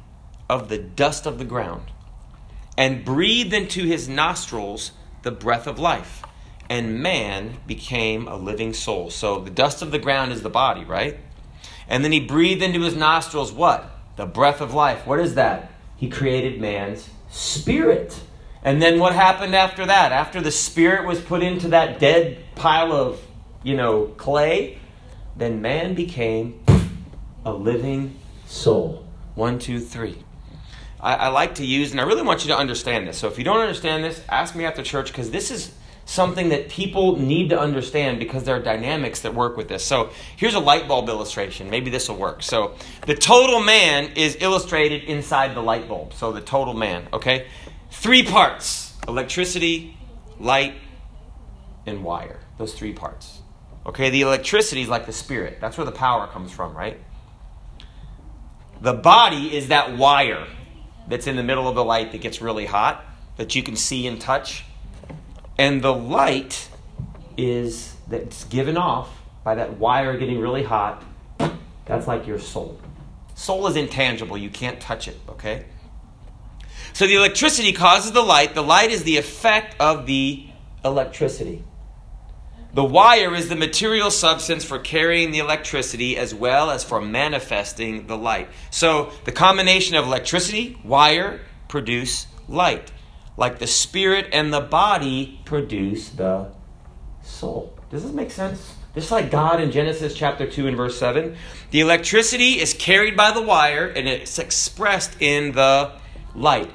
of 0.50 0.68
the 0.68 0.78
dust 0.78 1.26
of 1.26 1.38
the 1.38 1.44
ground 1.44 1.92
and 2.76 3.04
breathed 3.04 3.52
into 3.52 3.84
his 3.84 4.08
nostrils 4.08 4.92
the 5.22 5.30
breath 5.30 5.66
of 5.66 5.78
life. 5.78 6.22
And 6.68 7.00
man 7.00 7.58
became 7.68 8.26
a 8.26 8.36
living 8.36 8.74
soul. 8.74 9.10
So, 9.10 9.40
the 9.40 9.50
dust 9.50 9.80
of 9.80 9.92
the 9.92 10.00
ground 10.00 10.32
is 10.32 10.42
the 10.42 10.50
body, 10.50 10.84
right? 10.84 11.20
And 11.88 12.04
then 12.04 12.12
he 12.12 12.20
breathed 12.20 12.62
into 12.62 12.80
his 12.80 12.96
nostrils 12.96 13.52
what? 13.52 13.90
The 14.16 14.26
breath 14.26 14.60
of 14.60 14.74
life. 14.74 15.06
What 15.06 15.20
is 15.20 15.34
that? 15.34 15.70
he 15.96 16.08
created 16.08 16.60
man's 16.60 17.08
spirit. 17.30 18.20
And 18.62 18.80
then 18.80 18.98
what 18.98 19.14
happened 19.14 19.54
after 19.54 19.86
that? 19.86 20.12
After 20.12 20.40
the 20.40 20.50
spirit 20.50 21.06
was 21.06 21.20
put 21.20 21.42
into 21.42 21.68
that 21.68 21.98
dead 21.98 22.38
pile 22.54 22.92
of, 22.92 23.20
you 23.62 23.76
know, 23.76 24.06
clay, 24.16 24.78
then 25.36 25.62
man 25.62 25.94
became 25.94 26.62
a 27.44 27.52
living 27.52 28.18
soul. 28.46 29.06
One, 29.34 29.58
two, 29.58 29.80
three. 29.80 30.18
I, 31.00 31.14
I 31.14 31.28
like 31.28 31.56
to 31.56 31.66
use, 31.66 31.92
and 31.92 32.00
I 32.00 32.04
really 32.04 32.22
want 32.22 32.44
you 32.44 32.48
to 32.48 32.58
understand 32.58 33.06
this. 33.06 33.18
So 33.18 33.28
if 33.28 33.38
you 33.38 33.44
don't 33.44 33.60
understand 33.60 34.04
this, 34.04 34.20
ask 34.28 34.54
me 34.54 34.64
after 34.64 34.82
church 34.82 35.12
because 35.12 35.30
this 35.30 35.50
is 35.50 35.72
something 36.06 36.50
that 36.50 36.68
people 36.68 37.16
need 37.16 37.50
to 37.50 37.58
understand 37.58 38.18
because 38.18 38.44
there 38.44 38.56
are 38.56 38.62
dynamics 38.62 39.20
that 39.20 39.34
work 39.34 39.56
with 39.56 39.68
this. 39.68 39.84
So 39.84 40.10
here's 40.36 40.54
a 40.54 40.60
light 40.60 40.88
bulb 40.88 41.08
illustration. 41.08 41.68
Maybe 41.68 41.90
this 41.90 42.08
will 42.08 42.16
work. 42.16 42.42
So 42.42 42.76
the 43.06 43.14
total 43.14 43.60
man 43.60 44.12
is 44.14 44.38
illustrated 44.40 45.02
inside 45.04 45.54
the 45.54 45.62
light 45.62 45.88
bulb. 45.88 46.14
So 46.14 46.32
the 46.32 46.40
total 46.40 46.74
man, 46.74 47.08
okay? 47.12 47.48
Three 47.90 48.22
parts 48.22 48.94
electricity, 49.06 49.96
light, 50.40 50.74
and 51.86 52.02
wire. 52.02 52.40
Those 52.58 52.74
three 52.74 52.92
parts. 52.92 53.40
Okay, 53.84 54.10
the 54.10 54.22
electricity 54.22 54.82
is 54.82 54.88
like 54.88 55.06
the 55.06 55.12
spirit. 55.12 55.58
That's 55.60 55.78
where 55.78 55.84
the 55.84 55.92
power 55.92 56.26
comes 56.26 56.50
from, 56.50 56.76
right? 56.76 56.98
The 58.80 58.94
body 58.94 59.56
is 59.56 59.68
that 59.68 59.96
wire 59.96 60.46
that's 61.08 61.26
in 61.26 61.36
the 61.36 61.42
middle 61.42 61.68
of 61.68 61.76
the 61.76 61.84
light 61.84 62.12
that 62.12 62.20
gets 62.20 62.42
really 62.42 62.66
hot, 62.66 63.04
that 63.36 63.54
you 63.54 63.62
can 63.62 63.76
see 63.76 64.06
and 64.06 64.20
touch. 64.20 64.64
And 65.58 65.82
the 65.82 65.94
light 65.94 66.68
is 67.36 67.94
that's 68.08 68.44
given 68.44 68.76
off 68.76 69.10
by 69.44 69.54
that 69.54 69.78
wire 69.78 70.16
getting 70.16 70.38
really 70.38 70.62
hot. 70.62 71.02
That's 71.86 72.06
like 72.06 72.26
your 72.26 72.38
soul. 72.38 72.80
Soul 73.34 73.66
is 73.66 73.76
intangible, 73.76 74.36
you 74.36 74.50
can't 74.50 74.80
touch 74.80 75.08
it, 75.08 75.16
okay? 75.28 75.66
So 76.92 77.06
the 77.06 77.14
electricity 77.14 77.72
causes 77.72 78.12
the 78.12 78.22
light. 78.22 78.54
The 78.54 78.62
light 78.62 78.90
is 78.90 79.04
the 79.04 79.18
effect 79.18 79.76
of 79.78 80.06
the 80.06 80.46
electricity. 80.84 81.62
The 82.72 82.84
wire 82.84 83.34
is 83.34 83.48
the 83.48 83.56
material 83.56 84.10
substance 84.10 84.64
for 84.64 84.78
carrying 84.78 85.30
the 85.30 85.38
electricity 85.38 86.16
as 86.16 86.34
well 86.34 86.70
as 86.70 86.84
for 86.84 87.00
manifesting 87.00 88.06
the 88.06 88.16
light. 88.16 88.48
So 88.70 89.12
the 89.24 89.32
combination 89.32 89.96
of 89.96 90.04
electricity, 90.06 90.78
wire, 90.84 91.40
produce 91.68 92.26
light. 92.48 92.92
Like 93.36 93.58
the 93.58 93.66
spirit 93.66 94.28
and 94.32 94.52
the 94.52 94.60
body 94.60 95.40
produce 95.44 96.08
the 96.08 96.52
soul. 97.22 97.76
Does 97.90 98.02
this 98.02 98.12
make 98.12 98.30
sense? 98.30 98.74
Just 98.94 99.10
like 99.10 99.30
God 99.30 99.60
in 99.60 99.70
Genesis 99.70 100.14
chapter 100.14 100.46
2 100.50 100.68
and 100.68 100.76
verse 100.76 100.98
7. 100.98 101.36
The 101.70 101.80
electricity 101.80 102.60
is 102.60 102.72
carried 102.72 103.14
by 103.14 103.30
the 103.30 103.42
wire 103.42 103.86
and 103.86 104.08
it's 104.08 104.38
expressed 104.38 105.20
in 105.20 105.52
the 105.52 105.92
light, 106.34 106.70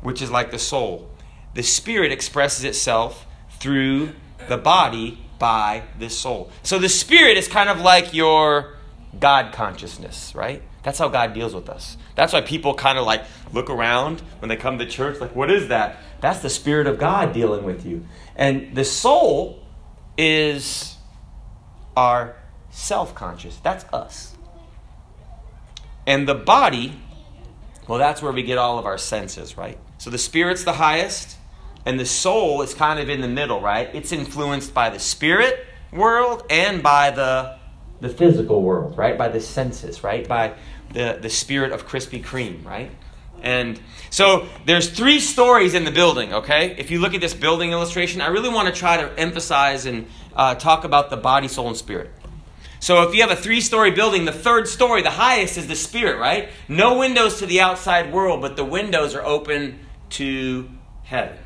which 0.00 0.20
is 0.20 0.30
like 0.30 0.50
the 0.50 0.58
soul. 0.58 1.08
The 1.54 1.62
spirit 1.62 2.10
expresses 2.10 2.64
itself 2.64 3.26
through 3.60 4.10
the 4.48 4.56
body 4.56 5.24
by 5.38 5.84
the 5.98 6.10
soul. 6.10 6.50
So 6.64 6.80
the 6.80 6.88
spirit 6.88 7.36
is 7.36 7.46
kind 7.46 7.68
of 7.68 7.80
like 7.80 8.12
your 8.12 8.76
God 9.20 9.52
consciousness, 9.52 10.34
right? 10.34 10.62
That's 10.82 10.98
how 10.98 11.08
God 11.08 11.32
deals 11.32 11.54
with 11.54 11.68
us. 11.68 11.96
That's 12.16 12.32
why 12.32 12.40
people 12.40 12.74
kind 12.74 12.98
of 12.98 13.06
like 13.06 13.24
look 13.52 13.70
around 13.70 14.20
when 14.40 14.48
they 14.48 14.56
come 14.56 14.78
to 14.78 14.86
church, 14.86 15.20
like, 15.20 15.34
what 15.34 15.50
is 15.50 15.68
that? 15.68 15.98
That's 16.20 16.40
the 16.40 16.50
Spirit 16.50 16.86
of 16.86 16.98
God 16.98 17.32
dealing 17.32 17.64
with 17.64 17.86
you. 17.86 18.04
And 18.34 18.74
the 18.74 18.84
soul 18.84 19.64
is 20.18 20.96
our 21.96 22.36
self 22.70 23.14
conscious. 23.14 23.56
That's 23.58 23.84
us. 23.92 24.36
And 26.06 26.28
the 26.28 26.34
body, 26.34 26.94
well, 27.86 27.98
that's 27.98 28.20
where 28.20 28.32
we 28.32 28.42
get 28.42 28.58
all 28.58 28.78
of 28.78 28.86
our 28.86 28.98
senses, 28.98 29.56
right? 29.56 29.78
So 29.98 30.10
the 30.10 30.18
Spirit's 30.18 30.64
the 30.64 30.72
highest, 30.72 31.36
and 31.86 31.98
the 31.98 32.06
soul 32.06 32.62
is 32.62 32.74
kind 32.74 32.98
of 32.98 33.08
in 33.08 33.20
the 33.20 33.28
middle, 33.28 33.60
right? 33.60 33.88
It's 33.92 34.10
influenced 34.10 34.74
by 34.74 34.90
the 34.90 34.98
spirit 34.98 35.66
world 35.92 36.44
and 36.50 36.82
by 36.82 37.10
the 37.10 37.58
the 38.00 38.08
physical 38.08 38.62
world, 38.62 38.98
right? 38.98 39.16
By 39.16 39.28
the 39.28 39.40
senses, 39.40 40.02
right? 40.02 40.26
By 40.26 40.54
the, 40.92 41.18
the 41.20 41.30
spirit 41.30 41.72
of 41.72 41.86
Krispy 41.86 42.22
Kreme, 42.22 42.64
right? 42.64 42.90
And 43.42 43.80
so 44.10 44.46
there's 44.66 44.88
three 44.88 45.18
stories 45.18 45.74
in 45.74 45.84
the 45.84 45.90
building, 45.90 46.32
okay? 46.32 46.76
If 46.78 46.90
you 46.90 47.00
look 47.00 47.14
at 47.14 47.20
this 47.20 47.34
building 47.34 47.72
illustration, 47.72 48.20
I 48.20 48.28
really 48.28 48.48
want 48.48 48.72
to 48.72 48.78
try 48.78 48.98
to 48.98 49.18
emphasize 49.18 49.86
and 49.86 50.06
uh, 50.36 50.54
talk 50.54 50.84
about 50.84 51.10
the 51.10 51.16
body, 51.16 51.48
soul, 51.48 51.68
and 51.68 51.76
spirit. 51.76 52.10
So 52.78 53.02
if 53.08 53.14
you 53.14 53.22
have 53.22 53.30
a 53.30 53.36
three 53.36 53.60
story 53.60 53.90
building, 53.90 54.24
the 54.24 54.32
third 54.32 54.68
story, 54.68 55.02
the 55.02 55.10
highest, 55.10 55.56
is 55.56 55.66
the 55.66 55.76
spirit, 55.76 56.18
right? 56.18 56.50
No 56.68 56.98
windows 56.98 57.38
to 57.38 57.46
the 57.46 57.60
outside 57.60 58.12
world, 58.12 58.40
but 58.40 58.56
the 58.56 58.64
windows 58.64 59.14
are 59.14 59.24
open 59.24 59.80
to 60.10 60.68
heaven. 61.04 61.38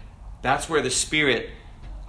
That's 0.42 0.68
where 0.68 0.80
the 0.80 0.90
Spirit 0.90 1.50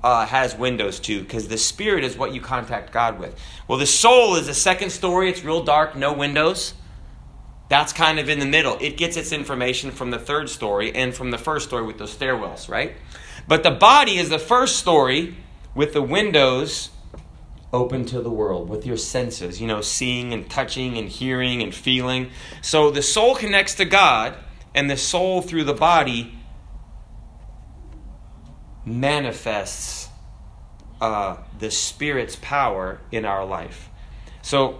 uh, 0.04 0.26
has 0.26 0.56
windows 0.56 1.00
to, 1.02 1.22
because 1.22 1.48
the 1.48 1.58
Spirit 1.58 2.04
is 2.04 2.18
what 2.18 2.34
you 2.34 2.42
contact 2.42 2.92
God 2.92 3.20
with. 3.20 3.36
Well, 3.68 3.80
the 3.80 3.88
soul 3.88 4.36
is 4.36 4.48
the 4.48 4.54
second 4.54 4.92
story. 4.92 5.30
It's 5.30 5.44
real 5.44 5.64
dark, 5.64 5.96
no 5.96 6.14
windows. 6.14 6.74
That's 7.70 7.92
kind 7.92 8.20
of 8.20 8.30
in 8.30 8.40
the 8.40 8.46
middle. 8.46 8.78
It 8.80 8.98
gets 8.98 9.18
its 9.18 9.32
information 9.32 9.92
from 9.92 10.12
the 10.12 10.20
third 10.20 10.50
story 10.50 10.96
and 10.96 11.14
from 11.14 11.32
the 11.32 11.38
first 11.38 11.68
story 11.68 11.86
with 11.86 11.98
those 11.98 12.16
stairwells, 12.16 12.70
right? 12.70 12.94
But 13.48 13.64
the 13.64 13.72
body 13.72 14.18
is 14.18 14.30
the 14.30 14.40
first 14.40 14.78
story 14.78 15.36
with 15.76 15.94
the 15.94 16.02
windows 16.02 16.90
open 17.74 18.06
to 18.06 18.22
the 18.22 18.30
world, 18.30 18.70
with 18.70 18.86
your 18.86 18.98
senses, 18.98 19.60
you 19.60 19.68
know, 19.68 19.82
seeing 19.82 20.34
and 20.34 20.50
touching 20.50 20.98
and 20.98 21.10
hearing 21.10 21.62
and 21.62 21.76
feeling. 21.76 22.30
So 22.62 22.92
the 22.92 23.02
soul 23.02 23.36
connects 23.36 23.76
to 23.76 23.86
God, 23.86 24.36
and 24.74 24.90
the 24.90 24.98
soul 24.98 25.42
through 25.42 25.66
the 25.66 25.74
body 25.74 26.38
manifests 28.86 30.08
uh, 31.02 31.38
the 31.60 31.70
Spirit's 31.70 32.38
power 32.38 33.00
in 33.12 33.26
our 33.26 33.46
life. 33.46 33.90
So, 34.42 34.80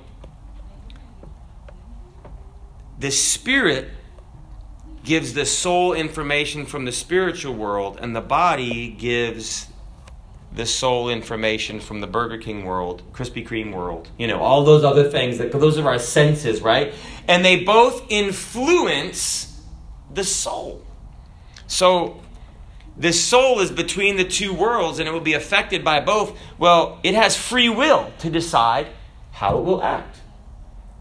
the 2.98 3.12
Spirit 3.12 3.90
gives 5.04 5.34
the 5.34 5.46
soul 5.46 5.94
information 5.94 6.66
from 6.66 6.86
the 6.86 6.92
spiritual 6.92 7.54
world, 7.54 7.98
and 8.02 8.16
the 8.16 8.22
body 8.22 8.90
gives 8.90 9.68
the 10.54 10.66
soul 10.66 11.10
information 11.10 11.80
from 11.80 12.02
the 12.02 12.08
Burger 12.08 12.38
King 12.38 12.66
world, 12.66 13.04
Krispy 13.14 13.48
Kreme 13.48 13.74
world, 13.74 14.10
you 14.18 14.28
know, 14.28 14.40
all 14.40 14.64
those 14.64 14.84
other 14.84 15.10
things. 15.10 15.38
That, 15.38 15.52
those 15.52 15.78
are 15.78 15.88
our 15.88 16.00
senses, 16.00 16.62
right? 16.62 16.94
And 17.28 17.46
they 17.46 17.64
both 17.64 18.06
influence 18.10 19.62
the 20.14 20.24
soul. 20.24 20.84
So, 21.68 22.22
this 22.98 23.24
soul 23.24 23.60
is 23.60 23.70
between 23.70 24.18
the 24.18 24.24
two 24.24 24.54
worlds 24.54 24.98
and 24.98 25.08
it 25.08 25.12
will 25.12 25.20
be 25.20 25.34
affected 25.34 25.84
by 25.84 26.00
both. 26.00 26.38
Well, 26.58 27.00
it 27.04 27.14
has 27.14 27.36
free 27.36 27.70
will 27.70 28.12
to 28.20 28.30
decide 28.30 28.88
how 29.32 29.60
it 29.60 29.64
will 29.64 29.84
act. 29.84 30.20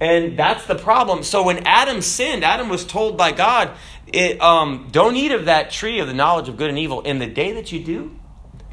And 0.01 0.39
that's 0.39 0.67
the 0.67 0.75
problem. 0.75 1.23
So 1.23 1.43
when 1.43 1.67
Adam 1.67 2.03
sinned, 2.03 2.45
Adam 2.45 2.69
was 2.69 2.85
told 2.85 3.17
by 3.17 3.33
God, 3.33 3.71
it, 4.07 4.41
um, 4.41 4.89
don't 4.93 5.17
eat 5.17 5.33
of 5.33 5.47
that 5.47 5.71
tree 5.71 6.01
of 6.01 6.07
the 6.07 6.15
knowledge 6.15 6.49
of 6.49 6.57
good 6.57 6.69
and 6.69 6.79
evil. 6.79 7.01
In 7.03 7.19
the 7.19 7.27
day 7.27 7.53
that 7.53 7.73
you 7.73 7.83
do, 7.83 8.19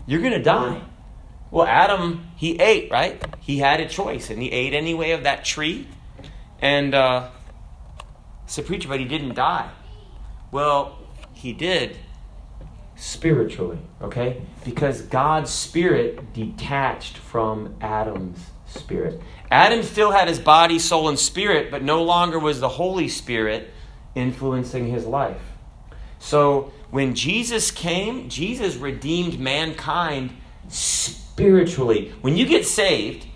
you're 0.06 0.22
going 0.22 0.34
to 0.34 0.44
die. 0.44 0.82
Well, 1.50 1.66
Adam, 1.66 2.28
he 2.36 2.60
ate, 2.60 2.92
right? 2.92 3.24
He 3.40 3.60
had 3.60 3.80
a 3.80 3.88
choice, 3.88 4.30
and 4.30 4.42
he 4.42 4.52
ate 4.52 4.74
anyway 4.74 5.12
of 5.12 5.24
that 5.24 5.46
tree. 5.46 5.88
And 6.60 6.94
uh, 6.94 7.30
so, 8.48 8.64
preacher, 8.64 8.90
but 8.90 9.00
he 9.00 9.06
didn't 9.06 9.36
die. 9.36 9.70
Well, 10.52 10.98
he 11.34 11.54
did 11.54 11.98
spiritually, 12.96 13.80
okay? 14.02 14.42
Because 14.66 15.02
God's 15.02 15.52
spirit 15.52 16.34
detached 16.34 17.18
from 17.18 17.76
Adam's 17.82 18.50
spirit. 18.80 19.22
Adam 19.52 19.84
still 19.84 20.12
had 20.12 20.28
his 20.28 20.40
body, 20.40 20.80
soul, 20.80 21.10
and 21.10 21.20
spirit, 21.20 21.72
but 21.72 21.84
no 21.84 22.04
longer 22.04 22.40
was 22.40 22.60
the 22.60 22.70
Holy 22.70 23.08
Spirit 23.08 23.70
influencing 24.16 24.88
his 24.88 25.06
life. 25.06 25.42
So 26.20 26.72
when 26.92 27.16
Jesus 27.16 27.72
came, 27.72 28.30
Jesus 28.30 28.76
redeemed 28.76 29.40
mankind 29.40 30.32
spiritually. 30.70 32.14
When 32.22 32.38
you 32.38 32.46
get 32.46 32.66
saved, 32.66 33.28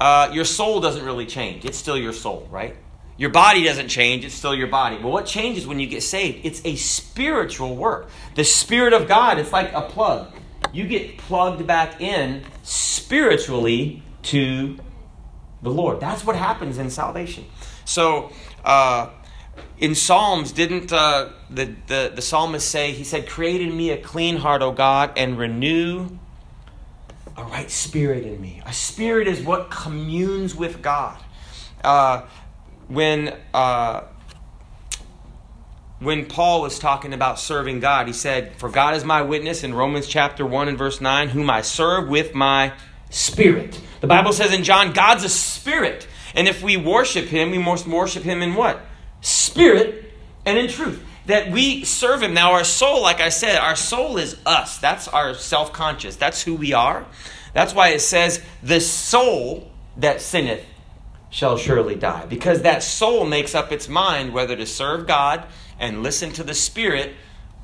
uh, 0.00 0.30
your 0.32 0.44
soul 0.44 0.80
doesn't 0.80 1.04
really 1.04 1.26
change. 1.26 1.64
It's 1.64 1.78
still 1.78 1.96
your 1.96 2.12
soul, 2.12 2.48
right? 2.50 2.76
Your 3.16 3.30
body 3.30 3.62
doesn't 3.62 3.88
change, 3.88 4.24
it's 4.24 4.34
still 4.34 4.54
your 4.54 4.66
body. 4.66 4.98
But 5.00 5.08
what 5.08 5.24
changes 5.24 5.66
when 5.66 5.78
you 5.78 5.86
get 5.86 6.02
saved? 6.02 6.44
It's 6.44 6.60
a 6.64 6.74
spiritual 6.74 7.76
work. 7.76 8.08
The 8.34 8.44
Spirit 8.44 8.92
of 8.92 9.06
God, 9.06 9.38
it's 9.38 9.52
like 9.52 9.72
a 9.72 9.82
plug. 9.82 10.34
You 10.74 10.86
get 10.88 11.16
plugged 11.16 11.66
back 11.66 12.00
in 12.00 12.42
spiritually 12.64 14.02
to 14.24 14.76
the 15.62 15.70
Lord. 15.70 16.00
That's 16.00 16.24
what 16.24 16.34
happens 16.34 16.78
in 16.78 16.90
salvation. 16.90 17.44
So, 17.84 18.32
uh, 18.64 19.10
in 19.78 19.94
Psalms, 19.94 20.50
didn't 20.50 20.92
uh, 20.92 21.30
the, 21.48 21.74
the, 21.86 22.12
the 22.16 22.22
psalmist 22.22 22.68
say, 22.68 22.90
he 22.90 23.04
said, 23.04 23.28
Create 23.28 23.60
in 23.60 23.76
me 23.76 23.90
a 23.90 23.96
clean 23.96 24.36
heart, 24.36 24.62
O 24.62 24.72
God, 24.72 25.12
and 25.16 25.38
renew 25.38 26.18
a 27.36 27.44
right 27.44 27.70
spirit 27.70 28.24
in 28.24 28.40
me. 28.40 28.60
A 28.66 28.72
spirit 28.72 29.28
is 29.28 29.40
what 29.42 29.70
communes 29.70 30.56
with 30.56 30.82
God. 30.82 31.18
Uh, 31.84 32.22
when 32.88 33.36
uh, 33.52 34.02
when 36.00 36.26
Paul 36.26 36.62
was 36.62 36.78
talking 36.78 37.12
about 37.12 37.38
serving 37.38 37.80
God, 37.80 38.06
he 38.06 38.12
said, 38.12 38.56
For 38.56 38.68
God 38.68 38.94
is 38.94 39.04
my 39.04 39.22
witness 39.22 39.62
in 39.62 39.74
Romans 39.74 40.06
chapter 40.06 40.44
1 40.44 40.68
and 40.68 40.78
verse 40.78 41.00
9, 41.00 41.28
whom 41.28 41.48
I 41.48 41.62
serve 41.62 42.08
with 42.08 42.34
my 42.34 42.72
spirit. 43.10 43.80
The 44.00 44.06
Bible 44.06 44.32
says 44.32 44.52
in 44.52 44.64
John, 44.64 44.92
God's 44.92 45.24
a 45.24 45.28
spirit. 45.28 46.06
And 46.34 46.48
if 46.48 46.62
we 46.62 46.76
worship 46.76 47.26
him, 47.26 47.50
we 47.50 47.58
must 47.58 47.86
worship 47.86 48.24
him 48.24 48.42
in 48.42 48.54
what? 48.54 48.80
Spirit 49.20 50.12
and 50.44 50.58
in 50.58 50.68
truth. 50.68 51.02
That 51.26 51.50
we 51.50 51.84
serve 51.84 52.22
him. 52.22 52.34
Now, 52.34 52.52
our 52.52 52.64
soul, 52.64 53.00
like 53.00 53.20
I 53.20 53.30
said, 53.30 53.56
our 53.56 53.76
soul 53.76 54.18
is 54.18 54.36
us. 54.44 54.78
That's 54.78 55.08
our 55.08 55.32
self 55.32 55.72
conscious. 55.72 56.16
That's 56.16 56.42
who 56.42 56.54
we 56.54 56.74
are. 56.74 57.06
That's 57.54 57.72
why 57.72 57.90
it 57.90 58.00
says, 58.00 58.42
The 58.62 58.80
soul 58.80 59.70
that 59.96 60.20
sinneth 60.20 60.66
shall 61.30 61.56
surely 61.56 61.94
die. 61.94 62.26
Because 62.26 62.62
that 62.62 62.82
soul 62.82 63.24
makes 63.24 63.54
up 63.54 63.72
its 63.72 63.88
mind 63.88 64.34
whether 64.34 64.54
to 64.54 64.66
serve 64.66 65.06
God 65.06 65.46
and 65.78 66.02
listen 66.02 66.32
to 66.32 66.42
the 66.42 66.54
Spirit 66.54 67.14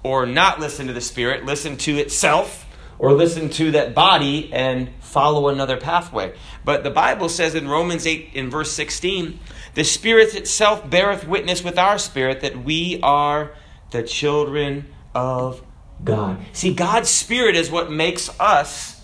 or 0.02 0.26
not 0.26 0.60
listen 0.60 0.86
to 0.86 0.92
the 0.92 1.00
Spirit, 1.00 1.44
listen 1.44 1.76
to 1.76 1.96
itself, 1.98 2.66
or 2.98 3.12
listen 3.12 3.48
to 3.48 3.70
that 3.70 3.94
body 3.94 4.52
and 4.52 4.90
follow 5.00 5.48
another 5.48 5.78
pathway. 5.78 6.34
But 6.64 6.84
the 6.84 6.90
Bible 6.90 7.30
says 7.30 7.54
in 7.54 7.66
Romans 7.66 8.06
8, 8.06 8.30
in 8.34 8.50
verse 8.50 8.72
16, 8.72 9.40
the 9.74 9.84
Spirit 9.84 10.34
itself 10.34 10.88
beareth 10.88 11.26
witness 11.26 11.64
with 11.64 11.78
our 11.78 11.98
spirit 11.98 12.42
that 12.42 12.62
we 12.62 13.00
are 13.02 13.52
the 13.90 14.02
children 14.02 14.86
of 15.14 15.62
God. 16.04 16.40
See, 16.52 16.74
God's 16.74 17.08
Spirit 17.08 17.56
is 17.56 17.70
what 17.70 17.90
makes 17.90 18.28
us 18.38 19.02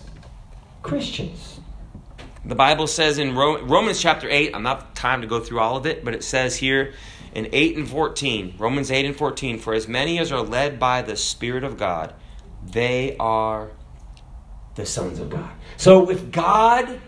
Christians. 0.83 1.59
The 2.45 2.55
Bible 2.55 2.87
says 2.87 3.17
in 3.17 3.35
Romans 3.35 3.99
chapter 3.99 4.29
8, 4.29 4.55
I'm 4.55 4.63
not 4.63 4.95
time 4.95 5.21
to 5.21 5.27
go 5.27 5.39
through 5.39 5.59
all 5.59 5.75
of 5.75 5.85
it, 5.85 6.05
but 6.05 6.13
it 6.13 6.23
says 6.23 6.55
here 6.55 6.93
in 7.37 7.47
8 7.53 7.77
and 7.77 7.87
14, 7.87 8.55
Romans 8.57 8.89
8 8.89 9.05
and 9.05 9.15
14, 9.15 9.59
for 9.59 9.75
as 9.75 9.87
many 9.87 10.17
as 10.17 10.31
are 10.31 10.41
led 10.41 10.79
by 10.79 11.03
the 11.03 11.15
Spirit 11.15 11.63
of 11.63 11.77
God, 11.77 12.15
they 12.65 13.15
are 13.19 13.69
the 14.73 14.87
sons 14.87 15.19
of 15.19 15.29
God. 15.29 15.51
So 15.77 16.09
if 16.09 16.31
God 16.31 16.99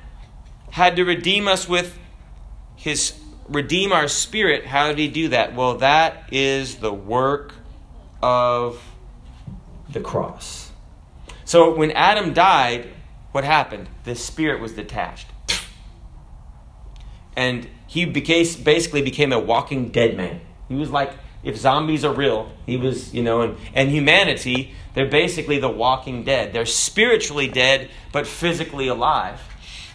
had 0.69 0.97
to 0.97 1.03
redeem 1.03 1.47
us 1.47 1.67
with 1.67 1.97
his 2.75 3.19
redeem 3.47 3.91
our 3.91 4.07
spirit, 4.07 4.67
how 4.67 4.89
did 4.89 4.99
he 4.99 5.07
do 5.07 5.29
that? 5.29 5.55
Well, 5.55 5.79
that 5.79 6.31
is 6.31 6.75
the 6.75 6.93
work 6.93 7.55
of 8.21 8.79
the 9.89 9.99
cross. 9.99 10.71
So 11.43 11.73
when 11.73 11.89
Adam 11.93 12.33
died, 12.33 12.89
what 13.31 13.43
happened? 13.43 13.89
The 14.03 14.13
spirit 14.13 14.61
was 14.61 14.73
detached. 14.73 15.25
And 17.39 17.69
he 17.87 18.03
became, 18.03 18.45
basically 18.63 19.01
became 19.01 19.31
a 19.31 19.39
walking 19.39 19.91
dead 19.91 20.17
man. 20.17 20.41
He 20.67 20.75
was 20.75 20.89
like, 20.89 21.13
if 21.41 21.55
zombies 21.55 22.03
are 22.03 22.11
real, 22.13 22.51
he 22.65 22.75
was, 22.75 23.13
you 23.13 23.23
know, 23.23 23.39
and, 23.39 23.57
and 23.73 23.89
humanity, 23.89 24.73
they're 24.93 25.07
basically 25.07 25.57
the 25.57 25.69
walking 25.69 26.25
dead. 26.25 26.51
They're 26.51 26.65
spiritually 26.65 27.47
dead, 27.47 27.89
but 28.11 28.27
physically 28.27 28.89
alive. 28.89 29.39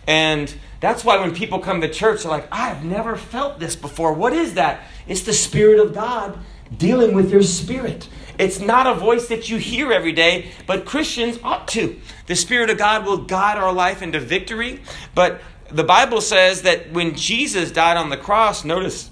And 0.07 0.55
that's 0.81 1.05
why 1.05 1.21
when 1.21 1.35
people 1.35 1.59
come 1.59 1.83
to 1.83 1.89
church, 1.91 2.23
they're 2.23 2.33
like, 2.33 2.49
I've 2.51 2.83
never 2.83 3.15
felt 3.15 3.61
this 3.61 3.77
before. 3.77 4.15
What 4.15 4.33
is 4.33 4.55
that? 4.55 4.83
It's 5.07 5.21
the 5.21 5.35
Spirit 5.35 5.81
of 5.81 5.93
God 5.93 6.39
dealing 6.79 7.15
with 7.15 7.31
your 7.31 7.43
spirit. 7.43 8.09
It's 8.39 8.59
not 8.59 8.87
a 8.87 8.95
voice 8.95 9.29
that 9.29 9.51
you 9.51 9.59
hear 9.59 9.93
every 9.93 10.13
day, 10.13 10.51
but 10.67 10.87
Christians 10.87 11.39
ought 11.45 11.69
to. 11.69 12.01
The 12.27 12.37
Spirit 12.37 12.71
of 12.71 12.79
God 12.79 13.05
will 13.05 13.19
guide 13.19 13.59
our 13.59 13.73
life 13.73 14.01
into 14.01 14.19
victory, 14.19 14.81
but 15.15 15.43
the 15.75 15.85
Bible 15.85 16.21
says 16.21 16.63
that 16.63 16.93
when 16.93 17.17
Jesus 17.17 17.73
died 17.73 17.97
on 17.97 18.09
the 18.09 18.17
cross, 18.17 18.65
notice 18.65 19.11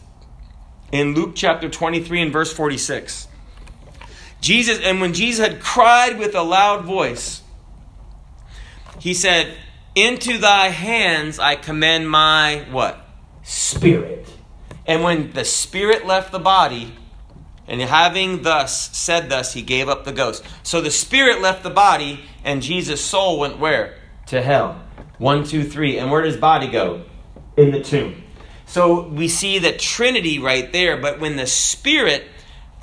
in 0.92 1.14
Luke 1.14 1.32
chapter 1.34 1.68
23 1.68 2.22
and 2.22 2.32
verse 2.32 2.52
46. 2.52 3.26
Jesus, 4.40 4.78
and 4.80 5.00
when 5.00 5.12
Jesus 5.12 5.44
had 5.44 5.60
cried 5.60 6.18
with 6.18 6.34
a 6.34 6.42
loud 6.42 6.84
voice, 6.84 7.42
he 9.00 9.12
said, 9.12 9.54
Into 9.96 10.38
thy 10.38 10.68
hands 10.68 11.40
I 11.40 11.56
commend 11.56 12.08
my 12.08 12.64
what? 12.70 13.08
Spirit. 13.42 14.28
And 14.86 15.02
when 15.02 15.32
the 15.32 15.44
spirit 15.44 16.06
left 16.06 16.30
the 16.30 16.38
body, 16.38 16.94
and 17.66 17.80
having 17.80 18.42
thus 18.42 18.96
said 18.96 19.30
thus, 19.30 19.54
he 19.54 19.62
gave 19.62 19.88
up 19.88 20.04
the 20.04 20.12
ghost. 20.12 20.44
So 20.62 20.80
the 20.80 20.90
spirit 20.90 21.40
left 21.40 21.62
the 21.62 21.70
body, 21.70 22.20
and 22.44 22.62
Jesus' 22.62 23.00
soul 23.00 23.40
went 23.40 23.58
where? 23.58 23.96
To 24.26 24.42
hell. 24.42 24.80
One, 25.22 25.44
two, 25.44 25.62
three. 25.62 25.98
And 25.98 26.10
where 26.10 26.22
does 26.22 26.36
body 26.36 26.66
go? 26.66 27.04
In 27.56 27.70
the 27.70 27.80
tomb. 27.80 28.24
So 28.66 29.06
we 29.06 29.28
see 29.28 29.60
the 29.60 29.70
Trinity 29.72 30.40
right 30.40 30.72
there. 30.72 30.96
But 30.96 31.20
when 31.20 31.36
the 31.36 31.46
Spirit, 31.46 32.24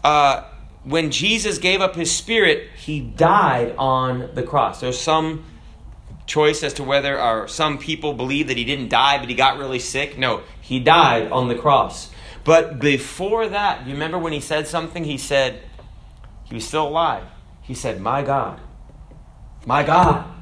uh, 0.06 0.45
when 0.86 1.12
Jesus 1.12 1.58
gave 1.58 1.82
up 1.82 1.95
his 1.95 2.10
Spirit, 2.15 2.69
he 2.78 3.02
died 3.02 3.75
on 3.78 4.34
the 4.36 4.43
cross. 4.43 4.80
There's 4.80 4.97
some 4.97 5.43
choice 6.28 6.63
as 6.63 6.75
to 6.75 6.84
whether 6.86 7.21
or 7.21 7.49
some 7.49 7.78
people 7.78 8.13
believe 8.13 8.47
that 8.47 8.56
he 8.56 8.63
didn't 8.63 8.88
die, 8.88 9.17
but 9.17 9.28
he 9.28 9.36
got 9.36 9.58
really 9.58 9.80
sick. 9.80 10.17
No, 10.17 10.43
he 10.62 10.80
died 10.80 11.34
on 11.34 11.49
the 11.49 11.56
cross. 11.56 12.10
But 12.45 12.80
before 12.80 13.49
that, 13.49 13.86
you 13.86 13.91
remember 13.91 14.17
when 14.17 14.32
he 14.32 14.39
said 14.39 14.65
something? 14.65 15.04
He 15.04 15.17
said, 15.17 15.60
he 16.45 16.56
was 16.56 16.65
still 16.65 16.88
alive. 16.88 17.25
He 17.63 17.73
said, 17.73 17.99
My 17.99 18.21
God, 18.21 18.62
my 19.65 19.84
God, 19.84 20.38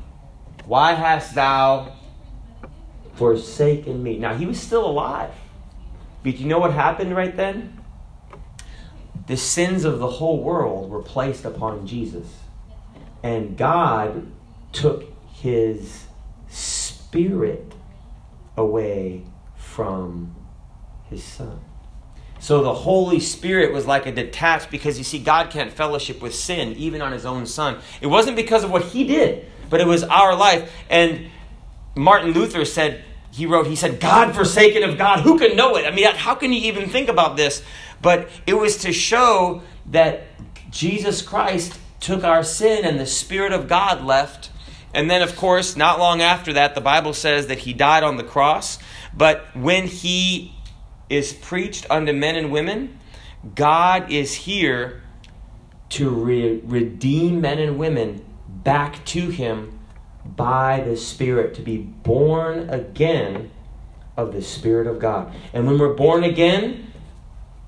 why 0.67 0.93
hast 0.93 1.34
thou 1.34 1.93
forsaken 3.15 4.03
me? 4.03 4.17
Now, 4.17 4.36
he 4.36 4.45
was 4.45 4.60
still 4.60 4.86
alive. 4.86 5.32
But 6.23 6.39
you 6.39 6.47
know 6.47 6.60
what 6.60 6.73
happened 6.73 7.15
right 7.15 7.36
then? 7.36 7.82
The 9.27 9.38
sins 9.38 9.86
of 9.86 9.99
the 9.99 10.08
whole 10.08 10.43
world 10.43 10.89
were 10.89 11.01
placed 11.01 11.45
upon 11.45 11.88
Jesus. 11.88 12.27
And 13.23 13.58
God 13.58 14.32
took 14.71 15.06
his 15.34 16.06
spirit 16.49 17.73
away 18.56 19.23
from 19.56 20.36
his 21.10 21.23
son. 21.23 21.62
So 22.39 22.62
the 22.62 22.73
Holy 22.73 23.19
Spirit 23.19 23.73
was 23.73 23.86
like 23.86 24.06
a 24.06 24.12
detached 24.12 24.69
because 24.69 24.97
you 24.97 25.03
see, 25.03 25.19
God 25.19 25.49
can't 25.49 25.71
fellowship 25.71 26.21
with 26.21 26.36
sin, 26.36 26.73
even 26.73 27.01
on 27.01 27.12
his 27.12 27.25
own 27.25 27.45
son. 27.45 27.80
It 28.01 28.08
wasn't 28.08 28.36
because 28.36 28.63
of 28.63 28.71
what 28.71 28.84
he 28.84 29.06
did, 29.06 29.45
but 29.69 29.82
it 29.82 29.88
was 29.88 30.03
our 30.03 30.36
life. 30.36 30.71
And 30.89 31.30
Martin 31.95 32.32
Luther 32.32 32.65
said, 32.65 33.03
he 33.32 33.45
wrote, 33.45 33.67
he 33.67 33.75
said, 33.75 33.99
God 33.99 34.34
forsaken 34.34 34.84
of 34.84 34.97
God, 34.97 35.19
who 35.19 35.38
can 35.38 35.56
know 35.56 35.75
it? 35.75 35.86
I 35.86 35.91
mean, 35.91 36.06
how 36.06 36.36
can 36.36 36.51
you 36.51 36.62
even 36.62 36.89
think 36.89 37.10
about 37.10 37.38
this? 37.38 37.62
But 38.01 38.30
it 38.45 38.53
was 38.53 38.77
to 38.77 38.93
show 38.93 39.62
that 39.88 40.23
Jesus 40.69 41.21
Christ 41.21 41.80
took 41.99 42.23
our 42.23 42.43
sin 42.43 42.86
and 42.86 42.99
the 42.99 43.06
Spirit 43.06 43.51
of 43.51 43.67
God 43.67 44.03
left. 44.03 44.49
And 44.93 45.10
then, 45.10 45.21
of 45.21 45.36
course, 45.36 45.75
not 45.75 45.99
long 45.99 46.21
after 46.21 46.53
that, 46.53 46.73
the 46.73 46.82
Bible 46.82 47.13
says 47.13 47.47
that 47.47 47.60
he 47.60 47.73
died 47.73 48.03
on 48.03 48.17
the 48.17 48.23
cross. 48.23 48.80
But 49.15 49.56
when 49.56 49.88
he 49.88 50.56
is 51.10 51.34
preached 51.34 51.86
unto 51.89 52.13
men 52.13 52.36
and 52.36 52.51
women, 52.51 52.99
God 53.56 54.12
is 54.12 54.34
here 54.34 55.01
to 55.89 56.10
re- 56.10 56.62
redeem 56.63 57.41
men 57.41 57.60
and 57.60 57.77
women 57.77 58.25
back 58.67 59.06
to 59.06 59.30
him 59.30 59.80
by 60.25 60.82
the 60.82 60.97
Spirit, 60.97 61.56
to 61.56 61.62
be 61.62 61.77
born 61.77 62.69
again 62.69 63.49
of 64.17 64.34
the 64.34 64.41
Spirit 64.41 64.88
of 64.88 64.99
God. 64.99 65.34
And 65.53 65.65
when 65.65 65.80
we're 65.80 65.93
born 65.93 66.25
again, 66.25 66.91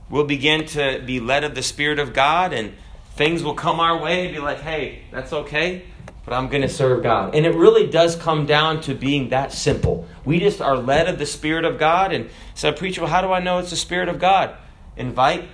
we'll 0.09 0.25
begin 0.25 0.65
to 0.65 1.01
be 1.05 1.21
led 1.21 1.45
of 1.45 1.55
the 1.55 1.63
Spirit 1.63 1.99
of 1.99 2.11
God, 2.11 2.51
and 2.51 2.73
things 3.11 3.43
will 3.43 3.53
come 3.53 3.79
our 3.79 3.97
way 3.97 4.25
and 4.25 4.35
be 4.35 4.41
like, 4.41 4.59
hey, 4.59 5.03
that's 5.09 5.31
okay, 5.31 5.85
but 6.25 6.33
I'm 6.33 6.49
going 6.49 6.63
to 6.63 6.67
serve 6.67 7.01
God. 7.01 7.33
And 7.33 7.45
it 7.45 7.55
really 7.55 7.87
does 7.87 8.17
come 8.17 8.45
down 8.45 8.81
to 8.81 8.93
being 8.93 9.29
that 9.29 9.53
simple. 9.53 10.05
We 10.25 10.41
just 10.41 10.59
are 10.59 10.75
led 10.75 11.07
of 11.07 11.17
the 11.17 11.25
Spirit 11.25 11.63
of 11.63 11.79
God. 11.79 12.11
And 12.11 12.29
so, 12.55 12.73
preacher, 12.73 12.99
well, 12.99 13.09
how 13.09 13.21
do 13.21 13.31
I 13.31 13.39
know 13.39 13.59
it's 13.59 13.69
the 13.69 13.77
Spirit 13.77 14.09
of 14.09 14.19
God? 14.19 14.53
Invite 14.97 15.47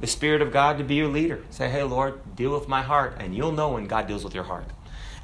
the 0.00 0.06
Spirit 0.06 0.42
of 0.42 0.52
God 0.52 0.78
to 0.78 0.84
be 0.84 0.94
your 0.94 1.08
leader. 1.08 1.42
Say, 1.50 1.68
hey, 1.68 1.82
Lord, 1.82 2.36
deal 2.36 2.52
with 2.52 2.68
my 2.68 2.82
heart, 2.82 3.16
and 3.18 3.34
you'll 3.34 3.52
know 3.52 3.70
when 3.70 3.86
God 3.86 4.06
deals 4.06 4.24
with 4.24 4.34
your 4.34 4.44
heart. 4.44 4.66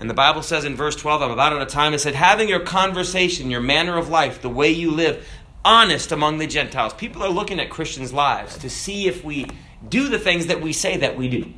And 0.00 0.10
the 0.10 0.14
Bible 0.14 0.42
says 0.42 0.64
in 0.64 0.74
verse 0.74 0.96
12, 0.96 1.22
I'm 1.22 1.30
about 1.30 1.52
out 1.52 1.62
of 1.62 1.68
time, 1.68 1.94
it 1.94 2.00
said, 2.00 2.14
having 2.14 2.48
your 2.48 2.60
conversation, 2.60 3.50
your 3.50 3.60
manner 3.60 3.96
of 3.96 4.08
life, 4.08 4.42
the 4.42 4.48
way 4.48 4.70
you 4.70 4.90
live, 4.90 5.26
honest 5.64 6.12
among 6.12 6.38
the 6.38 6.46
Gentiles. 6.46 6.92
People 6.94 7.22
are 7.22 7.30
looking 7.30 7.60
at 7.60 7.70
Christians' 7.70 8.12
lives 8.12 8.58
to 8.58 8.68
see 8.68 9.06
if 9.06 9.24
we 9.24 9.46
do 9.88 10.08
the 10.08 10.18
things 10.18 10.46
that 10.46 10.60
we 10.60 10.72
say 10.72 10.96
that 10.98 11.16
we 11.16 11.28
do. 11.28 11.52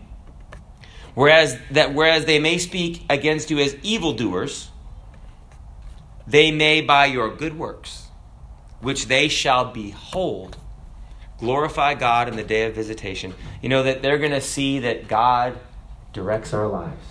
Whereas 1.15 1.59
that 1.71 1.95
whereas 1.95 2.27
they 2.27 2.39
may 2.39 2.59
speak 2.59 3.03
against 3.09 3.51
you 3.51 3.59
as 3.59 3.75
evildoers, 3.77 4.71
they 6.27 6.51
may 6.51 6.83
by 6.83 7.07
your 7.07 7.35
good 7.35 7.59
works, 7.59 8.09
which 8.81 9.07
they 9.07 9.29
shall 9.29 9.73
behold, 9.73 10.59
glorify 11.39 11.95
God 11.95 12.29
in 12.29 12.37
the 12.37 12.45
day 12.45 12.67
of 12.67 12.75
visitation. 12.75 13.35
You 13.63 13.69
know 13.69 13.83
that 13.83 14.03
they're 14.03 14.19
going 14.19 14.33
to 14.33 14.41
see 14.41 14.81
that 14.81 15.09
God 15.09 15.59
directs 16.13 16.55
our 16.55 16.67
lives 16.67 17.07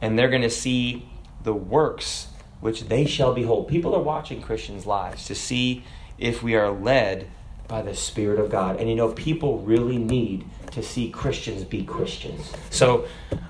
and 0.00 0.18
they're 0.18 0.30
going 0.30 0.42
to 0.42 0.50
see 0.50 1.08
the 1.42 1.54
works 1.54 2.28
which 2.60 2.84
they 2.84 3.06
shall 3.06 3.32
behold. 3.32 3.68
People 3.68 3.94
are 3.94 4.02
watching 4.02 4.42
Christians' 4.42 4.86
lives 4.86 5.26
to 5.26 5.34
see 5.34 5.84
if 6.18 6.42
we 6.42 6.54
are 6.54 6.70
led 6.70 7.28
by 7.68 7.82
the 7.82 7.94
Spirit 7.94 8.38
of 8.40 8.50
God. 8.50 8.78
And 8.80 8.88
you 8.88 8.96
know, 8.96 9.12
people 9.12 9.58
really 9.58 9.96
need 9.96 10.44
to 10.72 10.82
see 10.82 11.10
Christians 11.10 11.64
be 11.64 11.84
Christians. 11.84 12.52
So 12.68 13.06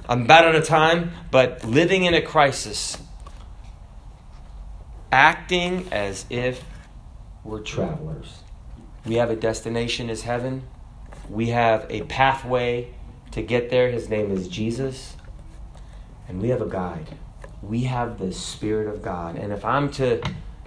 I'm 0.09 0.23
about 0.23 0.45
out 0.45 0.55
of 0.55 0.67
time, 0.67 1.13
but 1.31 1.65
living 1.65 2.05
in 2.05 2.15
a 2.15 2.23
crisis, 2.23 2.99
acting 5.11 5.89
as 5.91 6.27
if 6.31 6.63
we're 7.43 7.61
travelers. 7.61 8.40
We 9.05 9.15
have 9.17 9.31
a 9.31 9.37
destination 9.37 10.11
is 10.11 10.23
heaven. 10.23 10.65
We 11.29 11.49
have 11.49 11.87
a 11.91 12.03
pathway 12.03 12.95
to 13.33 13.43
get 13.43 13.71
there. 13.71 13.91
His 13.91 14.09
name 14.09 14.31
is 14.31 14.49
Jesus. 14.49 15.17
And 16.29 16.41
we 16.41 16.49
have 16.51 16.61
a 16.61 16.69
guide. 16.69 17.09
We 17.63 17.85
have 17.85 18.19
the 18.19 18.33
Spirit 18.33 18.89
of 18.89 19.03
God. 19.03 19.37
And 19.37 19.53
if 19.53 19.65
I'm 19.65 19.91
to 19.93 20.23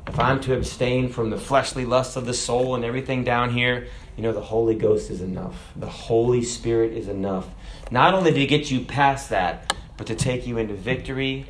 if 0.05 0.19
I'm 0.19 0.41
to 0.41 0.55
abstain 0.55 1.09
from 1.09 1.29
the 1.29 1.37
fleshly 1.37 1.85
lusts 1.85 2.17
of 2.17 2.25
the 2.25 2.33
soul 2.33 2.75
and 2.75 2.83
everything 2.83 3.23
down 3.23 3.51
here, 3.51 3.87
you 4.17 4.23
know, 4.23 4.33
the 4.33 4.41
Holy 4.41 4.75
Ghost 4.75 5.09
is 5.09 5.21
enough. 5.21 5.71
The 5.77 5.87
Holy 5.87 6.43
Spirit 6.43 6.91
is 6.91 7.07
enough. 7.07 7.47
Not 7.89 8.13
only 8.13 8.33
to 8.33 8.45
get 8.45 8.69
you 8.69 8.81
past 8.81 9.29
that, 9.29 9.73
but 9.95 10.07
to 10.07 10.15
take 10.15 10.45
you 10.45 10.57
into 10.57 10.73
victory 10.73 11.45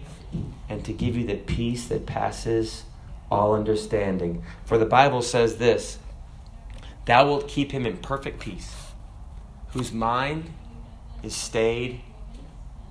and 0.70 0.86
to 0.86 0.94
give 0.94 1.18
you 1.18 1.26
the 1.26 1.36
peace 1.36 1.88
that 1.88 2.06
passes 2.06 2.84
all 3.32 3.56
understanding. 3.56 4.44
For 4.66 4.78
the 4.78 4.86
Bible 4.86 5.22
says 5.24 5.58
this 5.58 5.98
Thou 7.06 7.28
wilt 7.28 7.48
keep 7.48 7.72
him 7.72 7.86
in 7.86 7.98
perfect 7.98 8.40
peace, 8.40 8.74
whose 9.70 9.92
mind 9.92 10.54
is 11.22 11.36
stayed 11.36 12.02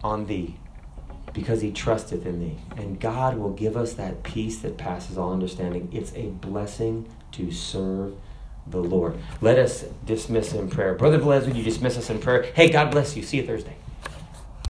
on 0.02 0.26
thee 0.26 0.56
because 1.32 1.62
he 1.62 1.70
trusteth 1.70 2.26
in 2.26 2.40
thee. 2.40 2.58
And 2.76 3.00
God 3.00 3.38
will 3.38 3.52
give 3.52 3.76
us 3.76 3.94
that 3.94 4.22
peace 4.22 4.58
that 4.58 4.76
passes 4.76 5.16
all 5.16 5.32
understanding. 5.32 5.88
It's 5.92 6.12
a 6.14 6.26
blessing 6.26 7.08
to 7.32 7.50
serve 7.50 8.14
the 8.66 8.82
Lord. 8.82 9.16
Let 9.40 9.58
us 9.58 9.84
dismiss 10.04 10.52
in 10.52 10.68
prayer. 10.68 10.94
Brother 10.94 11.18
Velez, 11.18 11.46
would 11.46 11.56
you 11.56 11.64
dismiss 11.64 11.96
us 11.96 12.10
in 12.10 12.18
prayer? 12.18 12.42
Hey, 12.54 12.70
God 12.70 12.90
bless 12.90 13.16
you. 13.16 13.22
See 13.22 13.38
you 13.38 13.46
Thursday. 13.46 13.76